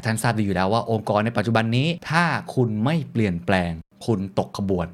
[0.00, 3.72] ายท่านทราบดีอยู่แล้วว่าองค์กรในปัจจุบันนี้ ถ้าคุณไม่เปลี่ยนแปลง
[4.06, 4.86] คุณตกขบวน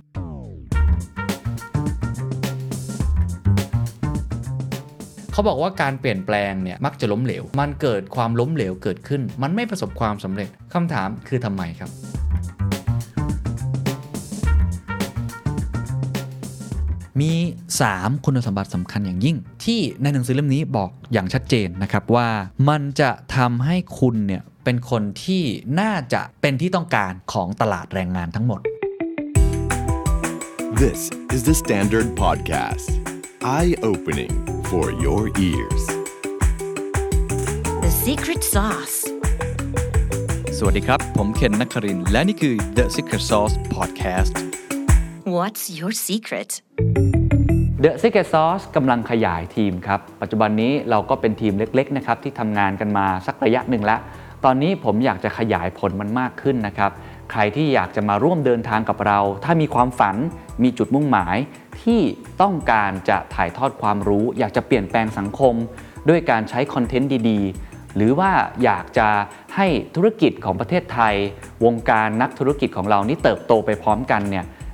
[5.33, 11.91] เขาบอกว่าการเปลี่ยนแปลงเนี่ยมักจะล้มเหลว มันเกิดความล้มเหลวเกิดขึ้น มันไม่ประสบความสำเร็จคำถามคือทำไมครับ
[17.21, 17.33] มี
[17.81, 22.29] 3 คุณสมบัติสำคัญอย่างยิ่ง ที่ในหนังสือเล่มนี้บอกอย่างชัดเจนนะครับว่า
[22.69, 25.45] มันจะทำให้คุณเนี่ย เป็นคนที่
[25.81, 28.61] น่าจะเป็นที่ต้องการของตลาดแรงงานทั้งหมด
[30.83, 31.01] This
[31.35, 32.89] is the Standard Podcast.
[33.57, 34.35] Eye opening
[34.71, 35.83] for your ears.
[37.85, 38.97] The secret sauce.
[40.59, 44.35] สวัสดีครับ ผมเคนนักครินทร์และนี่คือ The Secret Sauce Podcast
[45.37, 46.51] What's your secret?
[47.85, 54.01] The Secret Sauce กำลังขยายทีมครับ ปัจจุบันนี้เราก็เป็นทีมเล็ก ๆ นะครับ ที่ทำงานกันมาสักระยะหนึ่งแล้ว
[54.49, 56.91] ตอนนี้ผมอยากจะขยายผลมันมากขึ้นนะครับ
[57.31, 60.17] ใครที่อยากจะมาร่วมเดินทางกับเรา ถ้ามีความฝัน
[60.63, 61.37] มีจุดมุ่งหมาย
[61.83, 62.01] ที่
[62.43, 65.55] ต้องการจะถ่ายทอดความรู้ อยากจะเปลี่ยนแปลงสังคม
[66.09, 68.31] ด้วยการใช้คอนเทนต์ดีๆ หรือว่า
[68.65, 69.09] อยากจะ
[69.57, 71.15] ให้ธุรกิจของประเทศไทย
[71.65, 74.45] วงการนักธุรกิจของเรานี่เติบโตไปพร้อมกันเนี่ย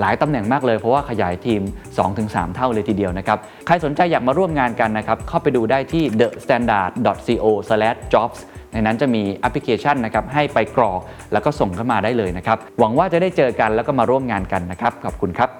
[0.00, 1.60] หลายตำแหน่งมากเลยเพราะว่าขยายทีม
[2.08, 8.38] 2-3 เท่าเลยทีเดียวนะครับ ใครสนใจอยากมาร่วมงานกันนะครับ เข้าไปดูได้ที่ thestandard.co/jobs
[8.72, 11.00] ในนั้นจะมีแอปพลิเคชันนะครับให้ไปกรอก
[11.32, 15.50] แล้วก็ส่งเข้ามาได้เลยนะครับ หวังว่าจะได้เจอกันแล้วก็มาร่วมงานกันนะครับ ขอบคุณครับ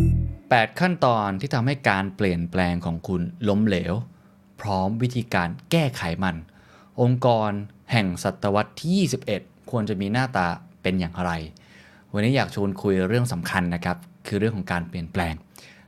[0.00, 3.94] 8 ขั้นตอนที่ทำให้การเปลี่ยนแปลงของคุณล้มเหลว
[4.60, 6.36] พร้อมวิธีการแก้ไขมัน
[7.02, 7.50] องค์กร
[7.92, 8.92] แห่งศตวรรษที่
[9.38, 10.46] 21 ควรจะมีหน้าตา
[10.82, 11.30] เป็นอย่างไร
[12.14, 15.34] วันนี้อยากชวนคุยเรื่องสำคัญนะครับ คือเรื่องของการเปลี่ยนแปลง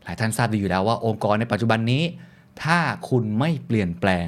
[0.05, 2.03] หลายท่านทราบดีอยู่แล้วว่าองค์กรในปัจจุบันนี้
[2.63, 2.79] ถ้า
[3.11, 4.27] คุณไม่เปลี่ยนแปลง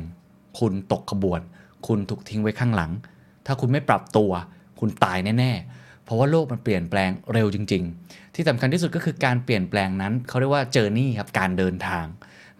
[0.59, 1.41] คุณตกขบวน
[1.87, 2.91] คุณถูกทิ้งไว้ข้างหลัง
[3.47, 4.31] ถ้าคุณไม่ปรับตัว
[4.81, 12.05] คุณตายแน่ ๆ เพราะว่าโลกมันเปลี่ยนแปลงเร็วจริง ๆ ที่สำคัญที่สุดก็คือการเปลี่ยนแปลงนั้นเขาเรียกว่า journey ครับการเดินทาง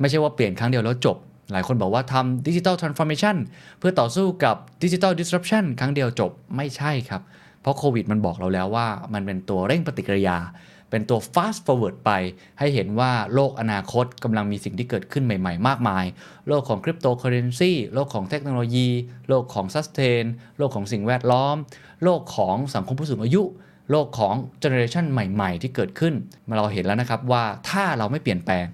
[0.01, 1.17] ไม่ใช่ว่าเปลี่ยนครั้งเดียวแล้วจบ
[1.53, 3.37] หลายคนบอกว่าทำดิจิ t a ลทรานส์ฟอร์เมชัน
[3.79, 7.23] เพื่อต่อสู้กับดิจิ t a ลดิสรัปชันครั้งเดียวจบไม่ใช่ครับ
[7.65, 10.39] เพราะโควิดมันบอกเราแล้วว่า มันเป็นตัวเร่งปฏิกิริยา
[10.91, 12.11] เป็นตัว fast forward ไป
[12.59, 16.05] ให้เห็นว่าโลกอนาคตกำลังมีสิ่งที่เกิดขึ้นใหม่ ๆ มากมาย
[16.49, 18.89] โลกของคริปโตเคอเรนซีโลกของเทคโนโลยี
[19.29, 20.25] โลกของ sustain
[20.59, 21.57] โลกของสิ่งแวดล้อม
[22.05, 23.43] โลกของสังคมผู้สูงอายุ
[23.91, 26.15] โลกของ generation ใหม่ ๆ ที่เกิดขึ้น
[26.49, 28.67] มาเราเห็นแล้วนะครับว่าถ้าเราไม่เปลี่ยนแปลง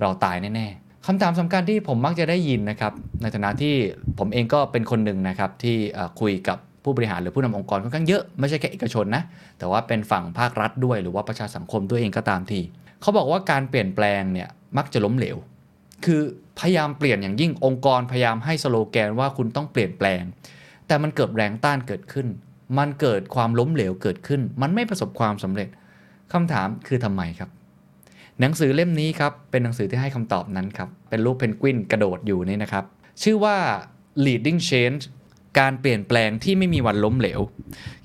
[0.00, 2.92] เราตายแน่ๆคำถามสำคัญที่ผมมักจะได้ยินนะครับ
[3.22, 3.74] ในฐานะที่
[4.18, 5.76] ผมเองก็เป็นคนหนึ่งนะครับที่
[6.20, 9.22] คุยกับ ผู้บริหารหรือผู้นำองค์กรค่อนข้างเยอะ ไม่ใช่แค่เอกชนนะ
[9.58, 12.60] แต่ว่าเป็นฝั่งภาครัฐด้วยหรือว่าประชาสังคมด้วยเองก็ตามที
[13.00, 15.36] เขาบอกว่าการเปลี่ยนแปลงเนี่ยมักจะล้มเหลว
[16.04, 16.20] คือ
[16.58, 20.22] พยายามเปลี่ยนอย่างยิ่งองค์กรพยายามให้สโลแกนว่าคุณต้องเปลี่ยนแปลง
[20.86, 22.26] แต่มันเกิดแรงต้านเกิดขึ้น
[22.78, 25.68] มันเกิดความล้มเหลวเกิดขึ้น มันไม่ประสบความสำเร็จ
[26.32, 27.50] คำถามคือทำไมครับ
[28.40, 32.84] หนังสือเล่มนี้ครับเป็นหนังสือที่ให้คำตอบนั้นครับเป็นรูปเพนกวินกระโดดอยู่นี่นะครับ
[33.22, 33.56] ชื่อว่า
[34.26, 35.02] leading change
[35.58, 37.40] การเปลี่ยนแปลงที่ไม่มีวันล้มเหลว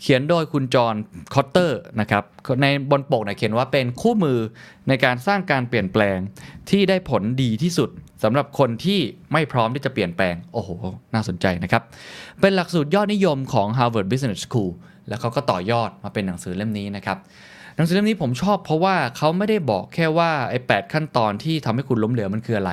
[0.02, 0.96] เขียนโดยคุณจอห์น
[1.34, 2.24] คอตเตอร์นะครับ
[2.62, 4.40] ในบนปกเนี่ยเขียนว่าเป็นคู่มือ
[4.88, 6.18] ในการสร้างการเปลี่ยนแปลง
[6.70, 7.90] ที่ได้ผลดีที่สุด
[8.24, 9.00] สำหรับคนที่
[9.34, 10.70] ไม่พร้อมที่จะเปลี่ยนแปลง โอ้โห
[11.14, 11.84] น่าสนใจนะครับ
[12.42, 14.72] เป็นหลักสูตรยอดนิยมของ Harvard Business School
[15.08, 17.18] แล้วเขาก็ต่อยอดมาเป็นหนังสือเล่มนี้นะครับ
[17.76, 22.72] หนังสือเล่มนี้ผมชอบเพราะว่าเขาไม่ได้บอกแค่ว่าไอ้แขั้นตอนที่ทำให้คุณล้มเหลวมันคืออะไร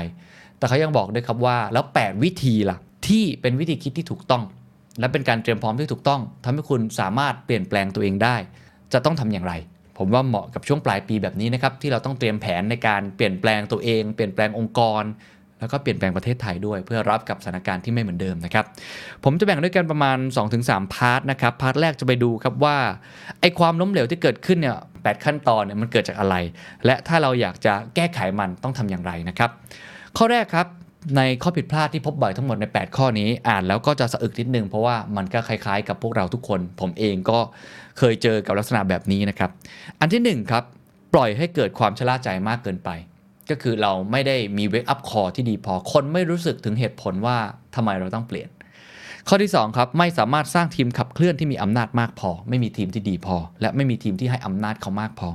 [0.58, 2.78] แต่เขายังบอกด้วยครับว่าแล้ว 8 วิธีล่ะ
[3.08, 4.42] ที่เป็นวิธีคิดที่ถูกต้อง
[5.00, 8.36] และเป็นการเตรียมพร้อมที่ถูกต้องทำให้คุณสามารถเปลี่ยนแปลงตัวเองได้
[8.92, 9.54] จะต้องทำอย่างไร
[9.98, 15.04] ผมว่าเหมาะกับช่วงปลายปีแบบนี้นะครับที่เราต้องเตรียมแผนในการเปลี่ยนแปลงตัวเอง เปลี่ยนแปลงองค์กร
[15.60, 18.64] แล้วก็เปลี่ยนแปลงประเทศไทยด้วยเพื่อรับกับสถานการณ์ที่ไม่เหมือนเดิมนะครับ
[19.24, 20.18] ผมจะแบ่งด้วยกันประมาณ
[20.58, 22.76] 2-3 part นะครับ part แรกจะไปดูครับว่า
[23.40, 26.34] ไอ้ความล้มเหลวที่เกิดขึ้นเนี่ย8 ขั้นตอนเนี่ยมันเกิดจากอะไร
[26.84, 29.50] และถ้าเราอยากจะแก้ไขมันต้องทำอย่างไรนะครับ
[30.16, 30.66] ข้อแรกครับ
[31.16, 37.38] ในข้อผิดพลาดที่พบบ่อยทั้งหมดใน 8 ข้อนี้อ่านแล้วก็จะสะอึกนิดนึงเพราะว่ามันก็คล้ายๆ กับพวกเราทุกคน ผมเองก็
[37.98, 39.50] เคยเจอกับลักษณะแบบนี้นะครับ
[40.00, 40.64] อันที่1ครับ
[41.14, 42.90] ปล่อยให้เกิดความชะล่าใจมากเกินไป
[43.50, 47.36] ก็คือเราไม่ได้มี wake-up call ที่ดีพอคนไม่รู้สึกถึงเหตุผลว่า
[47.74, 48.48] ทำไมเราต้องเปลี่ยน
[49.28, 55.28] ข้อที่2ครับไม่สามารถสร้างทีมขับเคลื่อนที่มีอำนาจมากพอ ไม่มีทีมที่ดีพอ และไม่มีทีมที่ให้อำนาจเขามากพอ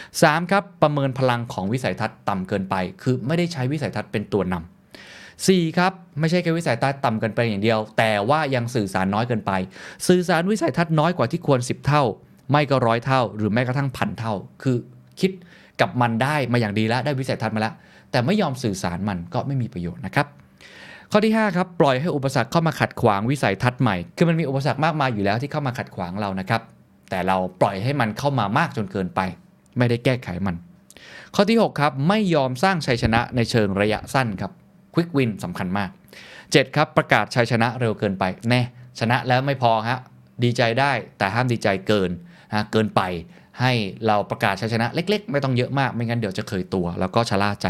[0.00, 4.79] 3 ครับประเมินพลังของวิสัยทัศน์ต่ำเกินไป คือไม่ได้ใช้วิสัยทัศน์เป็นตัวนำ
[5.48, 9.52] 4ครับไม่ใช่แค่วิสัยทัศน์ต่ำเกินไปอย่างเดียว แต่ว่ายังสื่อสารน้อยเกินไป
[10.08, 12.02] สื่อสารวิสัยทัศน์น้อยกว่าที่ควร 10 เท่า
[12.50, 14.76] ไม่ก็ร้อยเท่า หรือแม้กระทั่งพันเท่า คือ
[15.20, 15.30] คิด
[15.80, 17.74] กับมันได้มาอย่างดีแล้วได้วิสัยทัศน์มาแล้ว
[18.10, 20.26] แต่ไม่ยอมสื่อสารมันก็ไม่มีประโยชน์นะครับ
[21.12, 26.62] ข้อที่5ครับปล่อยให้อุปสรรคเข้ามาขัดขวางวิสัยทัศน์ใหม่ คือมันมีอุปสรรคมากมายอยู่แล้วที่เข้ามาขัดขวางเรานะครับ
[27.10, 29.20] แต่เราปล่อยให้มันเข้ามามากจนเกินไป
[29.78, 30.56] ไม่ได้แก้ไขมัน
[31.34, 34.52] ข้อที่ 6 ครับ ไม่ยอมสร้างชัยชนะในเชิงระยะสั้นครับ
[34.94, 35.90] ควิกวินสำคัญมาก
[36.32, 38.62] 7 ครับ ประกาศชัยชนะเร็วเกินไป แน่
[39.00, 39.98] ชนะแล้วไม่พอฮะ
[40.44, 42.10] ดีใจได้แต่ห้ามดีใจเกิน
[42.52, 43.02] นะเกินไป
[43.60, 43.72] ให้
[44.06, 47.66] เราประกาศชัยชนะเล็กๆ ไม่ต้องเยอะมากไม่งั้นเดี๋ยวจะเคยตัว แล้วก็ชะล่าใจ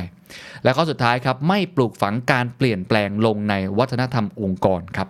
[0.65, 5.09] และข้อสุดท้ายครับ ไม่ปลูกฝังการเปลี่ยนแปลงลงในวัฒนธรรมองค์กรครับ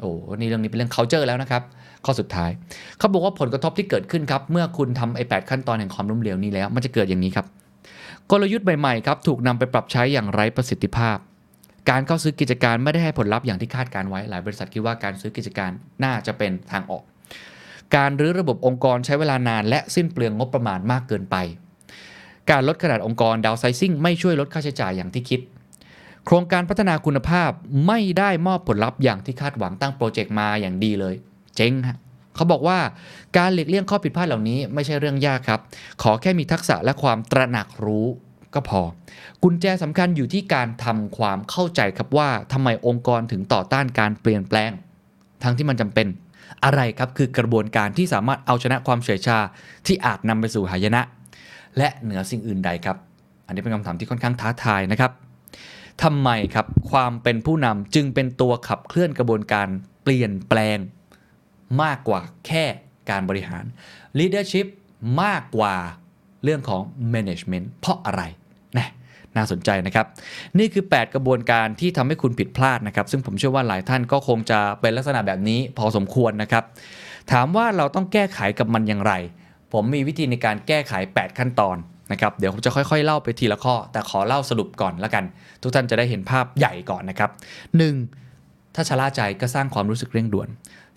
[0.00, 1.62] โอ้นี่เรื่องนี้เป็นเรื่อง culture แล้วนะครับ
[2.04, 2.50] ข้อสุดท้าย
[2.98, 7.46] เขาบอกว่าผลกระทบที่เกิดขึ้นครับ เมื่อคุณทำไอ้แขั้นตอนแห่งความล้มเหลวนี้แล้ว มันจะเกิดอย่างนี้ครับ
[8.30, 11.16] กลยุทธ์ใหม่ๆครับถูกนำไปปรับใช้อย่างไร้ประสิทธิภาพ
[11.90, 15.70] การเข้าซื้อกิจการไม่ได้ให้ผลลัพธ์อย่างที่คาดการไว้ หลายบริษัทคิดว่าการซื้อกิจการ
[16.04, 17.02] น่าจะเป็นทางออก
[17.96, 21.36] การรื้อระบบองค์กรใช้เวลานาน และสิ้นเปลืองงบประมาณมากเกินไป
[22.50, 25.40] การลดขนาดองค์กรดาวไซซิ่งไม่ช่วยลดค่าใช้จ่ายอย่างที่คิด
[26.24, 27.50] โครงการพัฒนาคุณภาพ
[27.86, 31.14] ไม่ได้มอบผลลัพธ์อย่างที่คาดหวังตั้งโปรเจกต์มาอย่างดีเลย
[31.56, 31.98] เจ๊งฮะ
[32.34, 32.78] เขาบอกว่า
[33.36, 35.60] การหลีกเลี่ยงข้อผิดพลาดเหล่านี้ไม่ใช่เรื่องยากครับ
[36.02, 38.06] ขอแค่มีทักษะและความตระหนักรู้
[38.56, 38.80] ก็พอ
[39.42, 44.70] กุญแจสำคัญอยู่ที่การทำความเข้าใจครับว่าทำไมองค์กรถึงต่อต้านการเปลี่ยนแปลง
[45.42, 46.06] ทั้งที่มันจำเป็น
[46.64, 49.38] อะไรครับคือกระบวนการที่สามารถเอาชนะความเฉยชา
[49.86, 51.02] ที่อาจนำไปสู่หายนะ
[51.76, 52.96] และเหนือสิ่งอื่นใดครับ
[53.46, 55.12] อันนี้เป็นคำถามที่ค่อนข้างท้าทายนะครับ
[56.02, 59.68] ทำไมครับความเป็นผู้นำจึงเป็นตัวขับเคลื่อนกระบวนการ
[60.02, 60.78] เปลี่ยนแปลง
[61.82, 62.64] มากกว่าแค่
[63.10, 63.64] การบริหาร
[64.18, 64.66] leadership
[65.22, 65.74] มากกว่า
[66.44, 66.82] เรื่องของ
[67.14, 68.22] management เพราะอะไร
[69.36, 70.06] น่าสนใจนะครับ
[70.58, 76.64] นี่คือ 8 กระบวนการที่ทำให้คุณผิดพลาดนะครับ ซึ่งผมเชื่อว่าหลายท่านก็คงจะเป็นลักษณะแบบนี้พอสมควรนะครับ
[77.32, 79.12] ถามว่าเราต้องแก้ไขกับมันอย่างไร
[79.72, 81.76] ผมมีวิธีในการแก้ไข 8 ขั้นตอน
[82.12, 85.24] นะครับเดี๋ยวผมจะค่อยๆ เล่าไปทีละข้อ แต่ขอเล่าสรุปก่อนแล้วกัน
[85.62, 87.30] ทุกท่านจะได้เห็นภาพใหญ่ก่อนนะครับ
[88.02, 88.74] 1.
[88.74, 90.48] ถ้าชะล่าใจก็สร้างความรู้สึกเร่งด่วน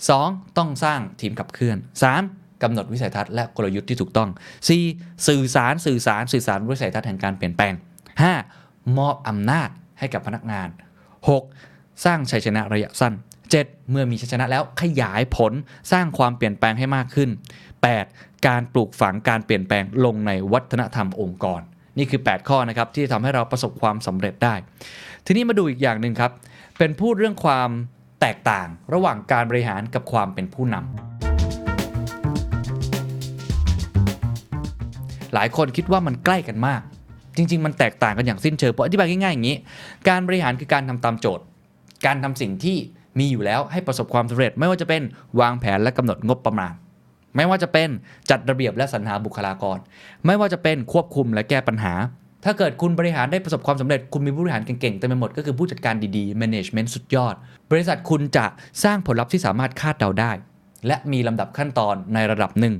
[0.05, 0.57] 2.
[0.57, 1.77] ต้องสร้างทีมขับเคลื่อน
[2.19, 2.63] 3.
[2.63, 4.29] กำหนดวิสัยทัศน์และกลยุทธ์ที่ถูกต้อง
[4.77, 5.27] 4.
[5.27, 7.73] สื่อสารสื่อสารสื่อสารวิสัยทัศน์แห่งการเปลี่ยนแปลง
[8.27, 8.97] 5.
[8.97, 9.69] มอบอำนาจ
[9.99, 10.67] ให้กับพนักงาน
[11.37, 12.05] 6.
[12.05, 13.13] สร้างชัยชนะระยะสั้น
[13.51, 13.89] 7.
[13.89, 15.53] เมื่อมีชัยชนะแล้วขยายผล
[15.91, 17.29] สร้างความเปลี่ยนแปลงให้มากขึ้น
[17.87, 18.47] 8.
[18.47, 21.61] การปลูกฝังการเปลี่ยนแปลงลงในวัฒนธรรมองค์กร
[21.97, 24.55] นี่คือ 8 ข้อนะครับที่ทำให้เราประสบความสำเร็จได้
[25.25, 26.31] ทีนี้มาดูอีกอย่างหนึ่งครับ
[26.77, 27.69] เป็นพูดเรื่องความ
[28.21, 30.83] แตกต่างระหว่างการบริหารกับความเป็นผู้นำ
[35.33, 36.81] หลายคนคิดว่ามันใกล้กันมาก
[37.39, 39.57] จริง ๆ มันแตกต่างกันอย่างสิ้นเชิงเพราะอธิบายง่ายๆอย่างนี้
[40.07, 41.43] การบริหารคือการทำตามโจทย์
[42.05, 42.77] การทำสิ่งที่
[43.19, 45.01] มีอยู่แล้วให้ประสบความสำเร็จ ไม่ว่าจะเป็น
[45.39, 46.73] วางแผนและกำหนดงบประมาณ
[47.35, 47.89] ไม่ว่าจะเป็น
[48.29, 49.77] จัดระเบียบและสรรหาบุคลากร
[50.25, 51.93] ไม่ว่าจะเป็นควบคุมและแก้ปัญหา
[52.45, 57.35] ถ้าเกิดคุณบริหารได้ประสบความสำเร็จ คุณมีผู้บริหารเก่งๆเต็มไปหมดก็คือผู้จัดการดีๆ management สุดยอด
[57.71, 58.45] บริษัทคุณจะ
[58.83, 60.31] สร้างผลลัพธ์ที่สามารถคาดเดาได้
[60.87, 62.75] และมีลำดับขั้นตอนในระดับหนึ่ง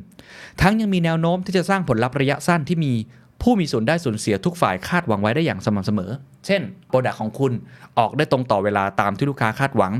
[0.61, 2.93] ทั้งยังมีแนวโน้มที่จะสร้างผลลัพธ์ระยะสั้นที่มี
[3.41, 6.11] ผู้มีส่วนได้ส่วนเสียทุกฝ่ายคาดหวังไว้ได้อย่างสม่ำเสมอ
[6.45, 7.51] เช่น โปรดักของคุณ
[7.99, 9.93] ออกได้ตรงต่อเวลาตามที่ลูกค้าคาดหวัง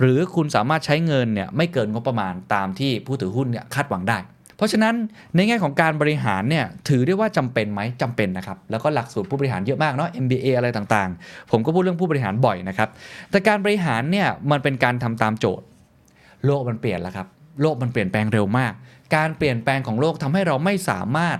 [0.00, 4.18] หรือคุณสามารถใช้เงินเนี่ยไม่เกินงบประมาณตามที่ผู้ถือหุ้นเนี่ยคาดหวังได้
[4.56, 4.94] เพราะฉะนั้น
[5.34, 12.88] ในแง่ของการบริหารเนี่ยถือได้ว่าจำเป็นไหมจำเป็นนะครับ แล้วก็หลักสูตรผู้บริหารเยอะมากเนาะ MBA อะไรต่างๆ ผมก็พูดเรื่องผู้บริหารบ่อยนะครับ
[13.30, 15.66] แต่การบริหารเนี่ยมันเป็นการทำตามโจทย์
[16.44, 17.26] โลกมันเปลี่ยนแล้วครับ
[17.62, 18.72] โลกมันเปลี่ยนแปลงเร็วมาก
[19.16, 21.38] การเปลี่ยนแปลงของโลกทำให้เราไม่สามารถ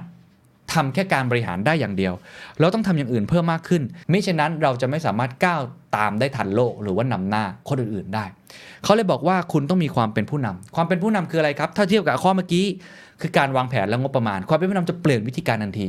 [0.73, 2.15] ทำแค่การบริหารได้อย่างเดียว
[2.61, 3.83] เราต้องทำอย่างอื่นเพิ่มมากขึ้น
[4.13, 5.61] มิฉะนั้นเราจะไม่สามารถก้าว
[5.97, 8.25] ตามได้ทันโลกหรือว่านำหน้าคนอื่นๆได้
[8.85, 12.67] เขาเลยบอกว่าคุณต้องมีความเป็นผู้นำความเป็นผู้นำคืออะไรครับ ถ้าเทียบกับข้อเมื่อกี้
[13.21, 15.87] คือการวางแผนและงบประมาณ ความเป็นผู้นำจะเปลี่ยนวิธีการทันที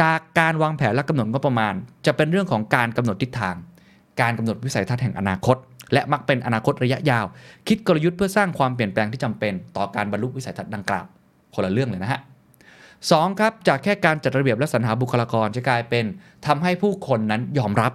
[0.00, 1.74] จากการวางแผนและกำหนดงบประมาณ
[2.06, 3.56] จะเป็นเรื่องของการกำหนดทิศทาง
[4.20, 5.56] การกำหนดวิสัยทัศน์แห่งอนาคต
[5.92, 7.24] และมักเป็นอนาคตระยะยาว
[7.68, 11.04] คิดกลยุทธ์เพื่อสร้างความเปลี่ยนแปลงที่จำเป็น ต่อการบรรลุวิสัยทัศน์ดังกล่าว
[11.54, 12.20] คนละเรื่องเลยนะฮะ
[13.12, 16.04] 2ครับจากแค่การจัดระเบียบและสรรหาบุคลากรจะกลายเป็น
[16.46, 17.92] ทำให้ผู้คนนั้นยอมรับ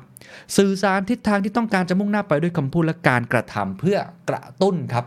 [0.57, 3.97] สื่อสารทิศทางที่ต้องการจะมุ่งหน้าไปด้วยคำพูดและการกระทำเพื่อ
[4.29, 5.05] กระตุ้นครับ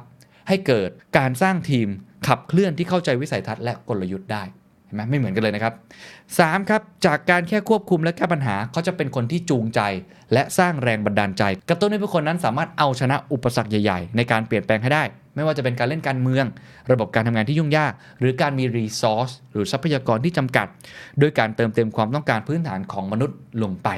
[0.48, 1.88] ให้เกิดการสร้างทีม
[2.26, 4.42] ขับเคลื่อนที่เข้าใจวิสัยทัศน์และกลยุทธ์ได้
[4.86, 5.74] เห็นไหมไม่เหมือนกันเลยนะครับ
[6.20, 9.80] 3 ครับจากการแค่ควบคุมและแก้ปัญหาเขาจะเป็นคนที่จูงใจ
[10.32, 16.44] และสร้างแรงบันดาลใจ กระตุ้นให้ผู้คนนั้นสามารถเอาชนะอุปสรรคใหญ่ ๆ ในการเปลี่ยนแปลงให้ได้ ไม่ว่าจะเป็นการเล่นการเมือง
[16.92, 20.66] ระบบการทำงานที่ยุ่งยาก หรือการมีรีซอสหรือทรัพยากรที่จำกัด
[21.18, 23.88] โดยการเติมเต็มความต้องการพื้นฐานของมนุษย์ลงไป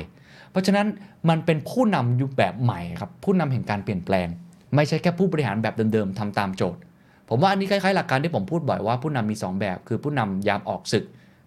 [0.50, 0.86] เพราะฉะนั้น
[1.28, 4.28] มันเป็นผู้นำยุคแบบใหม่ครับผู้นำแห่งการเปลี่ยนแปลง
[4.74, 6.80] ไม่ใช่แค่ผู้บริหารแบบเดิมๆทำตามโจทย์
[7.28, 11.04] ผมว่าอันนี้คล้ายๆหลักการที่ผมพูดบ่อยว่าผู้นำมี 2 แบบ คือผู้นำยามออกศึก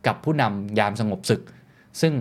[0.07, 1.41] กับผู้นำยามสงบศึก
[2.01, 2.13] ซึ่ง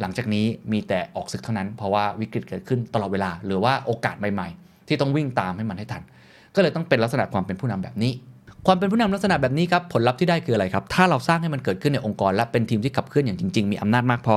[0.00, 6.02] หลังจากนี้มีแต่ออกศึกเท่านั้น เพราะว่าวิกฤตเกิดขึ้นตลอดเวลา หรือว่าโอกาสใหม่ ๆ ที่ต้องวิ่งตามให้มันให้ทัน
[6.54, 8.12] ก็เลยต้องเป็นลักษณะความเป็นผู้นำแบบนี้
[8.66, 14.36] ความเป็นผู้นำลักษณะแบบนี้ครับผลลัพธ์ที่ได้คืออะไรครับ ถ้าเราสร้างให้มันเกิดขึ้นในองค์กร และเป็นทีมที่ขับเคลื่อนอย่างจริง ๆ มีอำนาจมากพอ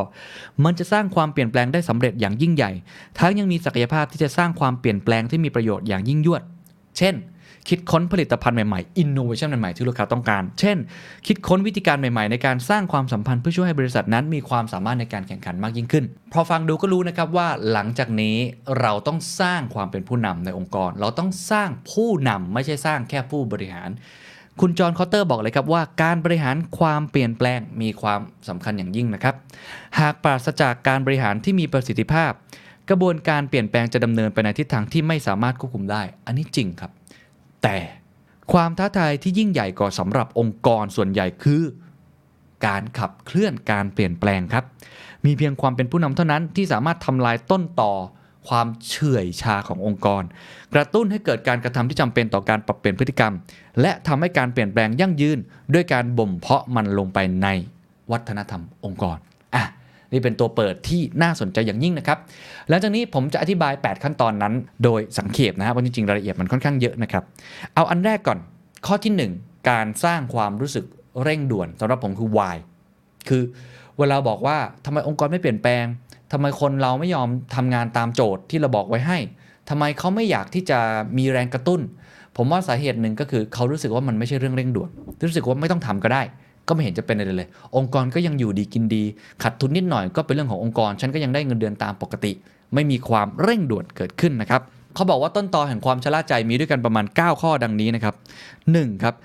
[0.64, 2.72] มันจะสร้างความเปลี่ยนแปลงได้สำเร็จอย่างยิ่งใหญ่
[3.20, 6.42] ทั้งยังมีศักยภาพที่จะสร้างความเปลี่ยนแปลงที่มีประโยชน์อย่างยิ่งยวด
[6.98, 7.16] เช่น
[7.70, 10.78] คิดค้นผลิตภัณฑ์ใหม่ๆ innovation ใหม่ๆที่ลูกค้าต้องการ เช่น
[11.28, 18.38] คิดค้นวิธีการใหม่ๆ ในการสร้างความสัมพันธ์เพื่อช่วยให้บริษัทนั้นมีความสามารถในการแข่งขันมากยิ่งขึ้น พอฟังดูก็รู้นะครับว่าหลังจากนี้
[18.80, 23.90] เราต้องสร้างความเป็นผู้นำในองค์กร เราต้องสร้างผู้นำไม่ใช่สร้างแค่ผู้บริหาร
[24.62, 29.36] คุณจอห์นคอตเตอร์บอกเลยครับว่าการบริหารความเปลี่ยนแปลงมีความสำคัญอย่างยิ่งนะครับ
[30.00, 32.32] หากปราศจากการบริหารที่มีประสิทธิภาพ
[32.90, 36.92] กระบวนการเปลี่ยนแปลงจะดำเนินไปในทิศทางที่ไม่สามารถควบคุมได้ อันนี้จริงครับ
[37.64, 37.78] แต่
[38.54, 41.62] ความท้าทายที่ยิ่งใหญ่กว่าสำหรับองค์กรส่วนใหญ่คือ
[42.68, 44.64] การขับเคลื่อนการเปลี่ยนแปลงครับ
[45.26, 47.94] มีเพียงความเป็นผู้นำเท่านั้นที่สามารถทำลายต้นต่อ
[48.48, 50.24] ความเฉื่อยชาขององค์กร
[50.74, 53.34] กระตุ้นให้เกิดการกระทำที่จำเป็นต่อการปรับเปลี่ยนพฤติกรรม
[53.82, 55.38] และทำให้การเปลี่ยนแปลงยั่งยืน
[55.74, 57.48] ด้วยการบ่มเพาะมันลงไปใน
[58.12, 59.18] วัฒนธรรมองค์กร
[60.14, 62.18] นี่เป็นตัวเปิดที่น่าสนใจอย่างยิ่งนะครับ
[62.70, 64.54] หลังจากนี้ผมจะอธิบาย 8 ขั้นตอนนั้น
[64.84, 67.24] โดยสังเขปนะครับเพราะจริงๆรายละเอียดมันค่อนข้างเยอะนะครับ
[67.76, 68.40] เอาอันแรกก่อน
[68.88, 70.86] ข้อที่ 1 การสร้างความรู้สึก
[71.24, 72.56] เร่งด่วนสำหรับผมคือ why
[73.30, 73.44] คือ
[74.00, 75.86] เวลาบอกว่าทำไมองค์กรไม่เปลี่ยนแปลง
[76.32, 79.18] ทำไมคนเราไม่ยอมทำงานตามโจทย์ที่เราบอกไว้ให้
[79.70, 80.80] ทำไมเขาไม่อยากที่จะ
[81.18, 81.82] มีแรงกระตุ้น
[82.38, 84.90] ผมว่าสาเหตุหนึ่งก็คือเขารู้สึกว่ามันไม่ใช่เรื่องเร่งด่วน
[85.28, 86.22] รู้สึกว่าไม่ต้องทำก็ได้
[86.68, 89.04] ก็ไม่เห็นจะเป็นอะไรเลย องค์กรก็ยังอยู่ดีกินดี
[89.44, 92.32] ขัดทุนนิดหน่อยก็เป็นเรื่องขององค์กร ฉันก็ยังได้เงินเดือนตามปกติ
[92.74, 94.62] ไม่มีความเร่งด่วนเกิดขึ้นนะครับ
[94.96, 98.16] เขาบอกว่าต้นตอแห่งความชราใจมีด้วยกันประมาณ 9 ข้อดังนี้นะครับ
[98.60, 99.04] 1.
[99.04, 99.16] ครับ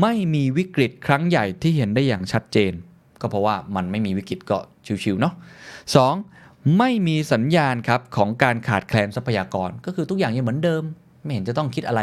[0.00, 2.72] ไม่มีวิกฤตครั้งใหญ่ที่เห็นได้อย่างชัดเจน
[3.20, 4.58] ก็เพราะว่ามันไม่มีวิกฤตก็
[5.04, 5.34] ชิวๆเนาะ
[6.04, 6.78] 2.
[6.78, 10.82] ไม่มีสัญญาณครับของการขาดแคลนทรัพยากรก็คือทุกอย่างยังเหมือนเดิม
[11.24, 12.00] ไม่เห็นจะต้องคิดอะไร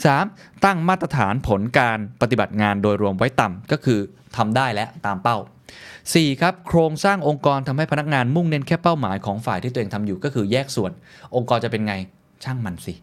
[0.00, 0.64] 3.
[0.64, 4.00] ตั้งมาตรฐานผลการปฏิบัติงานโดยรวมไว้ต่ำก็คือ
[4.36, 5.36] ทำได้และตามเป้า
[5.88, 6.40] 4.
[6.40, 10.92] ครับโครงสร้างองค์กรทำให้พนักงานมุ่งเน้นแค่เป้าหมายของฝ่ายที่ตัวเองทำอยู่ก็คือแยกส่วน
[11.36, 11.94] องค์กรจะเป็นไง
[12.44, 12.94] ช่างมันสิ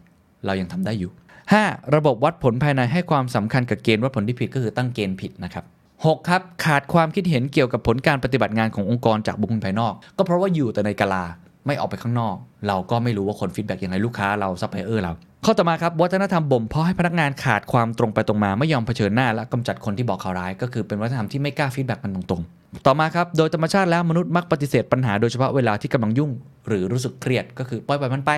[0.44, 1.10] เรายังทำได้อยู่
[1.52, 1.94] 5.
[1.94, 6.28] ระบบวัดผลภายในให้ความสำคัญกับเกณฑ์วัดผลที่ผิดก็คือตั้งเกณฑ์ผิดนะครับ 6.
[6.28, 11.24] ครับขาดความคิดเห็นเกี่ยวกับผลการปฏิบัติงานขององค์กรจากบุคคลภายนอก ก็เพราะว่าอยู่แต่ในกาลา
[11.66, 12.36] ไม่ออกไปข้างนอก
[12.68, 15.12] เราก็ไม่รู้ว่าคน feedback ยังไงลูกค้าเราซัพพลายเออร์เรา
[15.44, 26.30] ข้อต่อมาครับวัฒนธรรมบ่มเพาะให้พนักงานขาดความตรงไปตรงมาไม่ยอมเผชิญหน้าและกำจัดคนที่บอกข่าวร้าย ก็คือเป็นวัฒนธรรมที่ไม่กล้า feedback มันตรงๆ ต่อมาครับโดยธรรมชาติแล้วมนุษย์มักปฏิเสธปัญหาโดยเฉพาะเวลาที่กำลังยุ่ง
[26.68, 28.32] หรือรู้สึกเครียดก็คือปล่อยไปมันไป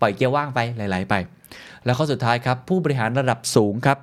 [0.00, 1.14] ปล่อยเกียร์ว่างไปหลาย ๆ ไป
[1.84, 3.98] แล้วข้อสุดท้ายครับผู้บริหารระดับสูงครับ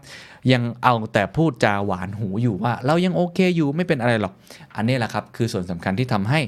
[0.51, 4.33] ยังเอาแต่พูดจาหวานหูอยู่ว่า เรายังโอเคอยู่ไม่เป็นอะไรหรอก
[4.75, 6.39] อันนี้แหละครับคือส่วนสำคัญที่ทำให้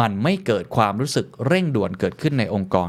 [0.00, 2.88] มันไม่เกิดความรู้สึกเร่งด่วนเกิดขึ้นในองค์กร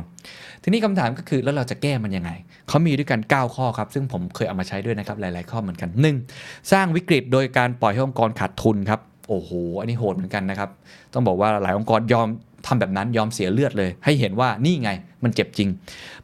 [0.63, 2.31] ทีนี้คำถามก็คือแล้วเราจะแก้มันยังไง
[2.67, 5.89] เขามีด้วยกัน 9 ข้อครับ ซึ่งผมเคยเอามาใช้ด้วยนะครับหลาย ๆ ข้อเหมือนกัน
[6.29, 6.71] 1.
[6.71, 10.69] สร้างวิกฤตโดยการปล่อยให้องค์กรขาดทุนครับโอ้โหอันนี้โหดเหมือนกันนะครับ
[11.13, 12.27] ต้องบอกว่าหลายองค์กรยอม
[12.67, 14.89] ทำแบบนั้นยอมเสียเลือดเลย ให้เห็นว่านี่ไง
[15.23, 15.69] มันเจ็บจริง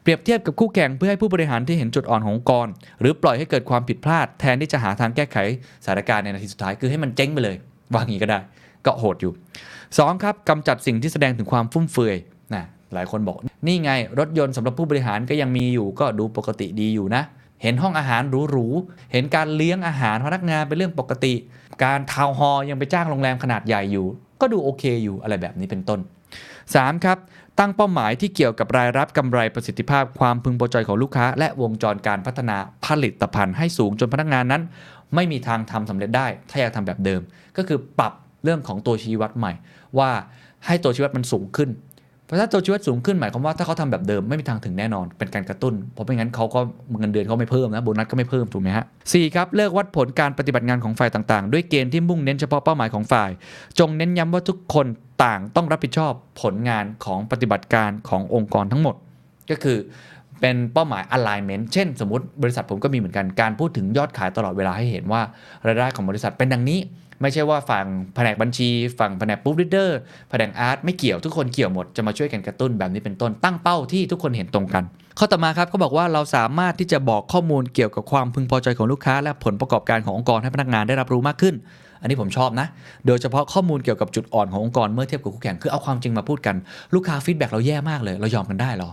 [0.02, 2.66] เปรียบเทียบกับคู่แข่งเพื่อให้ผู้บริหารที่เห็นจุดอ่อนขององค์กร
[3.00, 5.36] หรือปล่อยให้เกิดความผิดพลาดแทนที่จะหาทางแก้ไข
[5.84, 7.56] สถานการณ์ในนาทีสุดท้ายคือให้มันเจ๊งไปเลย
[7.92, 8.38] ว่างี้ก็ได้
[8.86, 9.32] ก็โหดอยู่
[9.78, 10.22] 2.
[10.22, 12.16] ครับกำจัดสิ่งที่แสดงถึงความฟุ่มเฟือย
[12.94, 17.22] หลายคนบอก นี่ไงรถยนต์สำหรับผู้บริหารก็ยังมีอยู่ก็ดูปกติดีอยู่นะ
[17.62, 21.34] เห็นห้องอาหารหรูๆ เห็นการเลี้ยงอาหารพนักงานเป็นเรื่องปกติ
[21.84, 24.06] การทาวฮอยังไปจ้างโรงแรมขนาดใหญ่อยู่
[24.40, 26.00] ก็ดูโอเคอยู่อะไรแบบนี้เป็นต้น
[26.52, 27.04] 3.
[27.04, 27.18] ครับ
[27.58, 32.56] ตั้งเป้าหมายที่เกี่ยวกับรายรับกำไรประสิทธิภาพความพึงพอใจของลูกค้า และวงจรการพัฒนา
[32.86, 34.62] ผลิตภัณฑ์ให้สูงจนพนักงานนั้น
[35.14, 37.20] ไม่มีทางทำสำเร็จได้ ถ้าอยากทำแบบเดิม
[37.56, 38.12] ก็คือปรับ
[38.44, 39.52] เรื่องของตัวชี้วัดใหม่
[39.98, 40.10] ว่า
[40.66, 41.70] ให้ตัวชี้วัดมันสูงขึ้น
[42.30, 46.60] เพราะถ้าตัวชี้วัดสูงขึ้นหมายความว่าถ้าเขาทำแบบเดิมไม่มีทางถึงแน่นอนเป็นการกระตุ้น เพราะไม่งั้นเขาก็
[46.98, 53.30] เงินเดือนเขาไม่เพิ่มนะโบนัสก็ไม่เพิ่มถูกไหมฮะสี่ครับเลิกวัดผลการปฏิบัติงานของฝ่ายต่างๆ ด้วยเกณฑ์ที่มุ่งเน้นเฉพาะเป้าหมายของฝ่าย
[53.78, 54.86] จงเน้นย้ำว่าทุกคน
[55.24, 58.94] ต่างต้องรับผิดชอบผลงานของปฏิบัติการขององค์กรทั้งหมด
[59.50, 59.78] ก็คือ
[60.40, 65.22] เป็นเป้าหมาย alignment เช่น สมมติบริษัทผมก็มีเหมือนกันการพูดถึงยอดขายตลอดเวลาให้เห็นว่า
[65.66, 66.78] รายได้ของบริษัทเป็นดังนี้
[67.22, 69.98] ไม่ใช่ว่าฝั่งแผนกบัญชี ฝั่งแผนกปุ๊บลิเดอร์
[70.30, 74.84] แผนกอาร์ตไม่เกี่ยวทุกคนเกี่ยวหมดจะมาช่วยกันกระตุ้นแบบนี้เป็นต้นตั้งเป้าที่ทุกคนเห็นตรงกัน
[75.18, 81.54] ข้อต่อมาครับเขาบอกว่าเราสามารถที่จะบอกข้อมูลเกี่ยวกับความพึงพอใจของลูกค้า และผลประกอบการขององค์กรให้พนักงานได้รับรู้มากขึ้น
[82.00, 82.66] อันนี้ผมชอบนะ
[83.06, 86.56] โดยเฉพาะข้อมูลเกี่ยวกับจุดอ่อนขององค์กรเมื่อเทียบกับคู่แข่งคือเอาความจริงมาพูดกัน
[86.94, 88.90] ลูกค้า feedback เราแย่มากเลย เรายอมกันได้เหรอ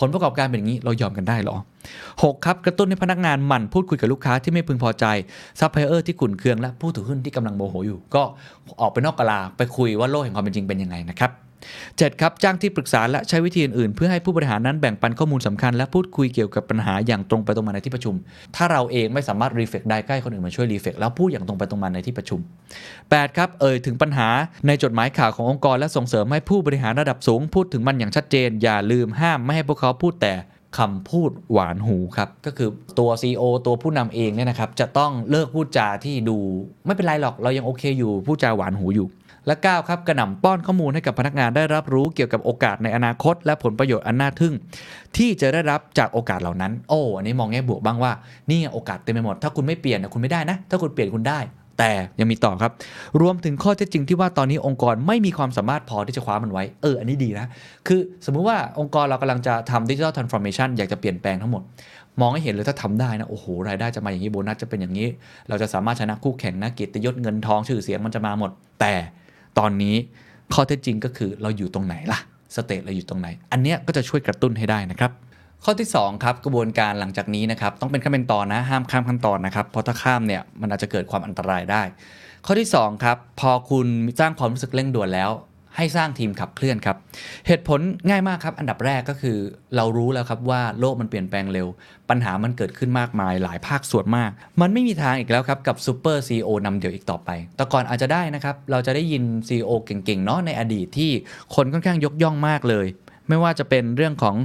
[0.00, 1.56] ผลประกอบการเป็นอย่างนี้เรายอมกันได้เหรอ
[2.02, 2.44] 6.
[2.44, 5.04] ครับกระตุ้นให้พนักงานหมั่นพูดคุยกับลูกค้าที่ไม่พึงพอใจ
[5.58, 8.22] ซัพพลายเออร์ที่ขุ่นเคืองและผู้ถือหุ้นที่กำลังโมโหอยู่ ก็
[8.80, 11.30] ออกไปนอกกะลาไปคุยว่าโลกแห่งความเป็นจริงเป็นยังไงนะครับ
[11.66, 12.20] 7.
[12.20, 18.14] ครับจ้างที่ปรึกษาและใช้วิธีอื่นๆ เพื่อให้ผู้บริหารนั้นแบ่งปันข้อมูลสำคัญ และพูดคุยเกี่ยวกับปัญหาอย่างตรงไปตรงมาในที่ประชุม
[18.56, 22.40] ถ้าเราเองไม่สามารถ reflect ได้ให้คนอื่นมาช่วย reflect แล้วพูดอย่างตรงไปตรงมาในที่ประชุม
[22.88, 23.36] 8.
[23.36, 24.28] ครับเอ่ยถึงปัญหา
[24.66, 30.34] ในจดหมายข่าวขององค์กร และส่งเสริมให้ผู้บริหารระดับสูง พูดถึงมันอย่างชัดเจน อย่าลืมห้ามไม่ให้พวกเขาพูดแต่
[30.78, 36.38] คำพูดหวานหูครับ ก็คือตัว CEO ตัวผู้นำเองเนี่ยนะครับจะต้องเลิกพูดจาที่ดู
[36.86, 39.06] ไม่เป็นไรหรอกเรายังโอเคอยู่พูดจาหวานหูอยู่
[39.48, 44.54] และ 9 ครับกระหน่ำป้อนข้อมูลให้กับพนักงานได้รับรู้เกี่ยวกับโอกาสในอนาคต และผลประโยชน์อันน่าทึ่ง
[45.16, 48.12] ที่จะได้รับจากโอกาสเหล่านั้น โอ้อันนี้มองแง่บวกบ้างว่า
[48.50, 51.38] นี่โอกาสเต็มไปหมด ถ้าคุณไม่เปลี่ยนนะคุณไม่ได้นะ ถ้าคุณเปลี่ยนคุณได้
[51.78, 52.72] แต่ยังมีต่อครับ
[53.20, 57.46] รวมถึงข้อเท็จจริงที่ว่าตอนนี้องค์กรไม่มีความสามารถพอที่จะคว้ามันไว้เอออันนี้ดีนะ
[57.86, 61.62] คือสมมุติว่าองค์กรเรากำลังจะทำ digital transformation อยากจะเปลี่ยนแปลงทั้งหมด
[62.20, 65.08] มองให้เห็นเลยถ้าทำได้นะโอ้โหรายได้จะมาอย่างนี้โบนัสจะเป็นอย่างนี้
[65.48, 68.50] เราจะสามารถชนะคู่แข่งนะเกียรติยศเงินทองชื่อเสียงมันจะมาหมด
[68.80, 68.94] แต่
[69.58, 69.96] ตอนนี้
[70.54, 72.18] ข้อเท็จจริงก็คือเราอยู่ตรงไหนล่ะ
[72.54, 75.12] state เราอยู่ตรงไหน อันเนี้ยก็จะช่วยกระตุ้นให้ได้นะครับ
[75.64, 81.82] ข้อที่2ครับกระบวนการหลังจากนี้นะครับต้องเป็นขั้นเป็นตอนนะห้ามข้ามขั้นตอนนะครับเพราะถ้าข้ามเนี่ยมันอาจจะเกิดความอันตรายได้
[82.46, 83.86] ข้อที่2ครับพอคุณ
[84.20, 85.30] สร้างความรู้สึกเร่งด่วนแล้ว
[85.78, 86.96] ให้สร้างทีมขับเคลื่อนครับ
[87.46, 89.38] เหตุผลง่ายมากครับ อันดับแรกก็คือ
[89.76, 91.68] เรารู้แล้วครับว่าโลกมันเปลี่ยนแปลงเร็ว
[92.10, 94.30] ปัญหามันเกิดขึ้นมากมายหลายภาคส่วนมาก
[94.60, 101.10] มันไม่มีทางอีกแล้วครับกับซูเปอร์ซีโอนำเดี่ยวอีกต่อไป แต่ก่อนอาจจะได้นะครับ เราจะได้ยิน CEO เก่งๆเนาะในอดีตที่
[101.54, 102.86] คนค่อนข้างยกย่องมากเลย
[103.28, 104.36] ไม่ว่าจะเป็นเรื่องของ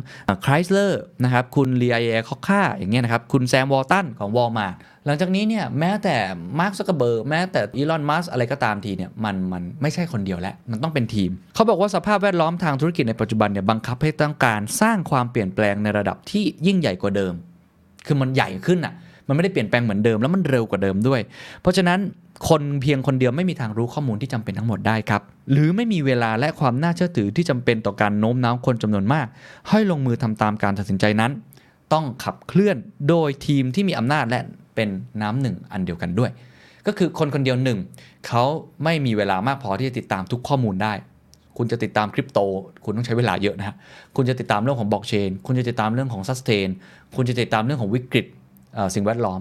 [0.45, 4.75] Chrysler นะครับคุณ Lee Iacocca อย่างเงี้ยนะครับคุณแซมวอลตันของวอลมาร์
[5.05, 6.15] หลังจากนี้เนี่ยแม้แต่
[6.59, 17.33] Mark Zuckerberg แม้แต่ Elon Musk อะไรก็ตามทีเนี่ยมันมันไม่ใช่คนเดียวแล้วมันต้องเป็นทีม เขาบอกว่าสภาพแวดล้อมทางธุรกิจในปัจจุบันเนี่ยบังคับให้ต้องการสร้างความเปลี่ยนแปลงในระดับที่ยิ่งใหญ่กว่าเดิม
[18.05, 18.93] คือมันใหญ่ขึ้นอะ
[19.27, 21.21] มันไม่ได้เปลี่ยนแปลงเหมือนเดิมแล้วมันเร็วกว่าเดิมด้วย
[21.61, 21.99] เพราะฉะนั้น
[22.49, 29.27] คนเพียงคนเดียวไม่มีทางรู้ข้อมูลที่จำเป็นทั้งหมดได้ครับ หรือไม่มีเวลาและความน่าเชื่อถือที่จำเป็นต่อการโน้มน้าวคนจำนวนมาก
[29.69, 31.31] ให้ลงมือทำตามการตัดสินใจนั้น
[31.93, 32.77] ต้องขับเคลื่อน
[33.09, 34.39] โดยทีมที่มีอำนาจและ
[34.75, 34.89] เป็น
[35.21, 36.31] น้ำหนึ่งอันเดียวกันด้วย
[36.87, 37.79] ก็คือคนคนเดียวหนึ่ง
[38.27, 38.43] เขา
[38.83, 40.93] ไม่มีเวลามากพอที่จะติดตามทุกข้อมูลได้
[41.57, 42.39] คุณจะติดตามคริปโต
[42.85, 43.75] คุณต้องใช้เวลาเยอะนะฮะ
[44.15, 46.67] คุณจะติดตามเรื่องของบล็อกเชนคุณจะติดตามเรื่องของซัสเทน
[47.15, 48.25] คุณจะติดตามเรื่องของวิกฤต
[48.95, 49.39] สิ่งแวดล้อม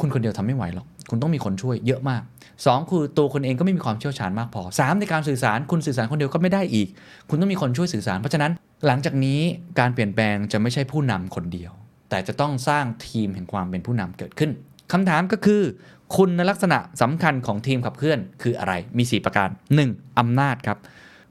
[0.00, 2.22] คุณคนเดียวทำไม่ไหวหรอก คุณต้องมีคนช่วยเยอะมาก
[2.56, 6.88] 2 คือตัวคนเองก็ไม่มีความเชี่ยวชาญมากพอ 3 ในการสื่อสารคุณสื่อสารคนเดียวก็ไม่ได้อีก
[7.28, 8.52] คุณต้องมีคนช่วยสื่อสาร เพราะฉะนั้น
[8.86, 9.40] หลังจากนี้
[9.78, 11.72] การเปลี่ยนแปลงจะไม่ใช่ผู้นำคนเดียว
[12.10, 14.50] แต่จะต้องสร้างทีมแห่งความเป็นผู้นำเกิดขึ้น
[14.92, 15.62] คำถามก็คือ
[16.16, 19.48] คุณลักษณะสำคัญของทีมขับเคลื่อนคืออะไร มี 4 ประการ
[19.84, 20.18] 1.
[20.18, 20.78] อำนาจครับ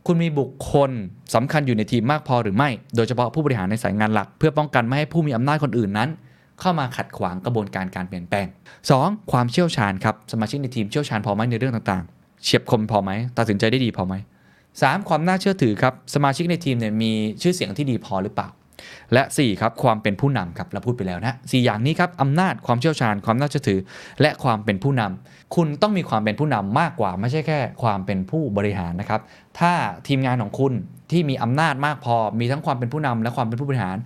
[0.08, 0.92] คุณมีบุคคล
[1.36, 6.10] สำคัญอยู่ในทีมมากพอหรือไม่ โดยเฉพาะผู้บริหารในสายงานหลัก เพื่อป้องกันไม่ให้ผู้มีอำนาจคนอื่นนั้น
[6.60, 8.48] เข้ามาขัดขวางกระบวนการการเปลี่ยนแปลง
[8.90, 9.32] 2.
[9.32, 14.14] ความเชี่ยวชาญครับสมาชิกในทีมเชี่ยวชาญพอไหมในเรื่องต่างๆ เฉียบคมพอไหมตัดสินใจได้ดีพอไหม
[14.62, 15.08] 3.
[15.10, 18.50] ความน่าเชื่อถือครับสมาชิกในทีมเนี่ยมีชื่อเสียงที่ดีพอหรือเปล่า
[19.14, 23.80] และ 4 ครับความเป็นผู้นำครับเราพูดไปแล้วนะสอย่างนี้ครับอำนาจความเชี่ยวชาญความน่าเชื่อถือ
[24.22, 29.22] และความเป็นผู้นำคุณต้องมีความเป็นผู้นำมากกว่าไม่ใช่แค่ ความเป็นผู้บริหารนะครับ
[29.60, 29.74] ถ้า
[30.08, 30.74] ทีมงานของคุณ
[31.12, 33.98] ที่มีอำนาจมากพอ มีทั้งความเป็นผู้นำและความเป็นผู้บริหาร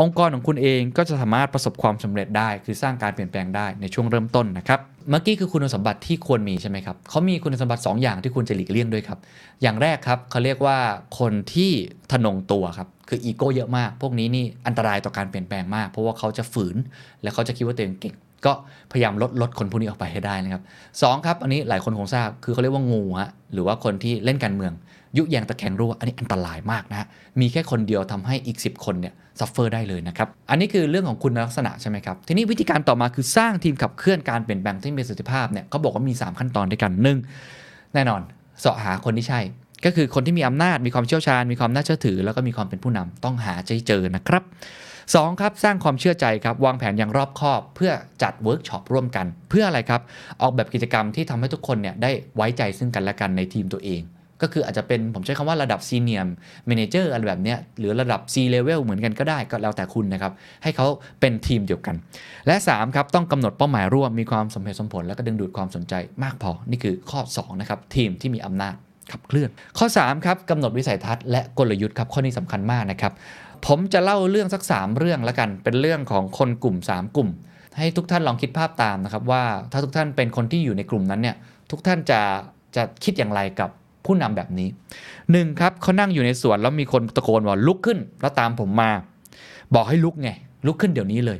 [0.00, 9.18] องค์กรของคุณเองก็จะสามารถประสบความสำเร็จได้ คือสร้างการเปลี่ยนแปลงได้ในช่วงเริ่มต้นนะครับเมื่อกี้คือคุณสมบัติที่ควรมีใช่ไหมครับเขามีคุณสมบัติ 2 อย่างที่คุณจะหลีกเลี่ยงด้วยครับ
[9.62, 10.78] อย่างแรกครับเขาเรียกว่า
[11.18, 11.70] คนที่
[12.12, 16.76] ทะนงตัวครับ คืออีโก้เยอะมาก พวกนี้นี่อันตรายต่อการเปลี่ยนแปลงมาก เพราะว่าเขาจะฝืน
[17.22, 18.14] และเขาจะคิดว่าตัวเองเก่ง
[18.46, 18.52] ก็
[18.92, 20.62] พยายามลดลดคนพวกนี้ออกไปให้ได้นะครับ
[21.02, 24.72] สองครับ อันนี้หลายคนคงทราบ คือเขาเรียกว่างูฮะ หรือว่าคนที่เล่นการเมือง
[25.16, 27.06] ยุแยงตะแคงรั่วอันนี้อันตรายมากนะฮะ
[27.40, 37.18] มีแค่คนเดียวทำให้อีก 10 คนเนี่ย suffer ได้เลยนะครับ อันนี้คือเรื่องของคุณลักษณะใช่ไหมครับ ทีนี้วิธีการต่อมาคือสร้างทีมขับเคลื่อนการเปลี่ยนแปลงที่มีประสิทธิภาพเนี่ยเขาบอกว่ามี 3 ขั้นตอนด้วยกันหนึ่ง
[37.94, 38.20] แน่นอน
[38.60, 39.40] เสาะหาคนที่ใช่
[39.84, 44.42] ก็คือคนที่มีอำนาจมีความเชี่ยวชาญ มีความน่าเชื่อถือ แล้วก็มีความเป็นผู้นำต้องหาให้เจอนะครับ
[44.90, 47.92] 2ครับสร้างความเชื่อใจครับวางแผนอย่างรอบคอบ เพื่อ
[48.22, 50.00] จัดเวิร์กช็อปร่วมกัน เพื่ออะไรครับ
[50.42, 54.02] ออกแบบกิจกรรมที่ทำให้ทุกคนเนี่ยได้ไว้ใจซึ่งกันและกันในทีมตัวเอง
[54.42, 60.86] ก็คืออาจจะเป็นผมใช้คำว่าระดับ senior manager อะไรแบบนี้หรือระดับ C level เหมือนกันก็ได้ก็แล้วแต่คุณนะครับ ให้เขา
[61.20, 61.96] เป็นทีมเดียวกัน
[62.46, 68.74] และ 3 ครับ ต้องกำหนดเป้าหมายร่วมมีความสมเหตุสมผล และก็ดึงดูดความสนใจมากพอ นี่คือข้อ 2 นะครับ ทีมที่มีอำนาจ
[69.12, 73.12] ขับเคลื่อน ข้อ 3 ครับกำหนดวิสัยทัศน์และกลยุทธ์ครับ ข้อนี้สำคัญมากนะครับ
[73.66, 77.28] ผมจะเล่าเรื่องสัก 3 เรื่องล้วกัน เป็นเรื่องของคนกลุ่ม 3 กลุ่ม
[77.76, 81.36] ให้ทุกท่านลองคิดภาพตามนะครับว่าถ้าทุกท่านเป็นคนที่อยู่ในกลุ่มนั้นเนี่ย
[81.70, 82.20] ทุกท่านจะ
[82.76, 83.70] จะคิดอย่างไรกับ
[84.10, 84.68] ผู้นำแบบนี้
[85.32, 88.90] หนึ่งครับเขานั่งอยู่ในสวนแล้วมีคนตะโกนว่าลุกขึ้น แล้วตามผมมา
[89.74, 90.30] บอกให้ลุกไง
[90.66, 91.38] ลุกขึ้นเดี๋ยวนี้เลย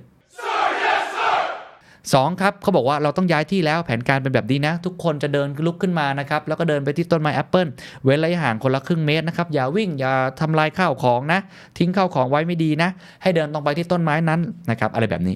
[2.15, 7.67] สองครับเขาบอกว่าเราต้องย้ายที่แล้วแผนการเป็นแบบนี้นะ ทุกคนจะเดินลุกขึ้นมานะครับแล้วก็เดินไปที่ต้นไม้แอปเปิล
[8.05, 11.41] เว้นระยะห่างคนละครึ่งเมตรนะครับอย่าวิ่งอย่าทำลายข้าวของนะ
[11.79, 12.91] ทิ้งข้าวของไว้ไม่ดีนะ
[13.23, 15.35] ให้เดินตรงไปที่ต้นไม้นั้นนะครับอะไรแบบนี้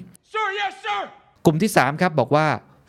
[1.45, 2.45] กลุ่มที่3ครับบอกว่า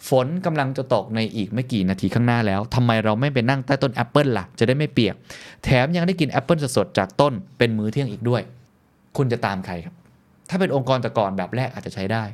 [0.09, 5.15] ฝนกำลังจะตกในอีกไม่กี่นาทีข้างหน้าแล้วทำไมเราไม่ไปนั่งใต้ต้นแอปเปิลล่ะ จะได้ไม่เปียก
[5.65, 8.43] แถมยังได้กินแอปเปิลสดๆจากต้นเป็นมื้อเที่ยงอีกด้วย
[9.17, 9.95] คุณจะตามใครครับ
[10.51, 12.25] ถ้าเป็นองค์กรแต่ก่อนแบบแรกอาจจะใช้ได้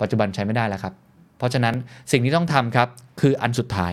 [0.00, 0.94] ปัจจุบันใช้ไม่ได้แล้วครับ
[1.38, 1.74] เพราะฉะนั้น
[2.12, 2.88] สิ่งที่ต้องทำครับ
[3.20, 3.92] คืออันสุดท้าย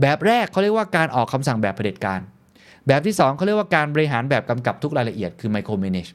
[0.00, 2.20] แบบแรกเขาเรียกว่าการออกคำสั่งแบบเผด็จการ
[2.86, 6.10] แบบที่ 2เขาเรียกว่าการบริหารแบบกำกับทุกรายละเอียดคือ micro manage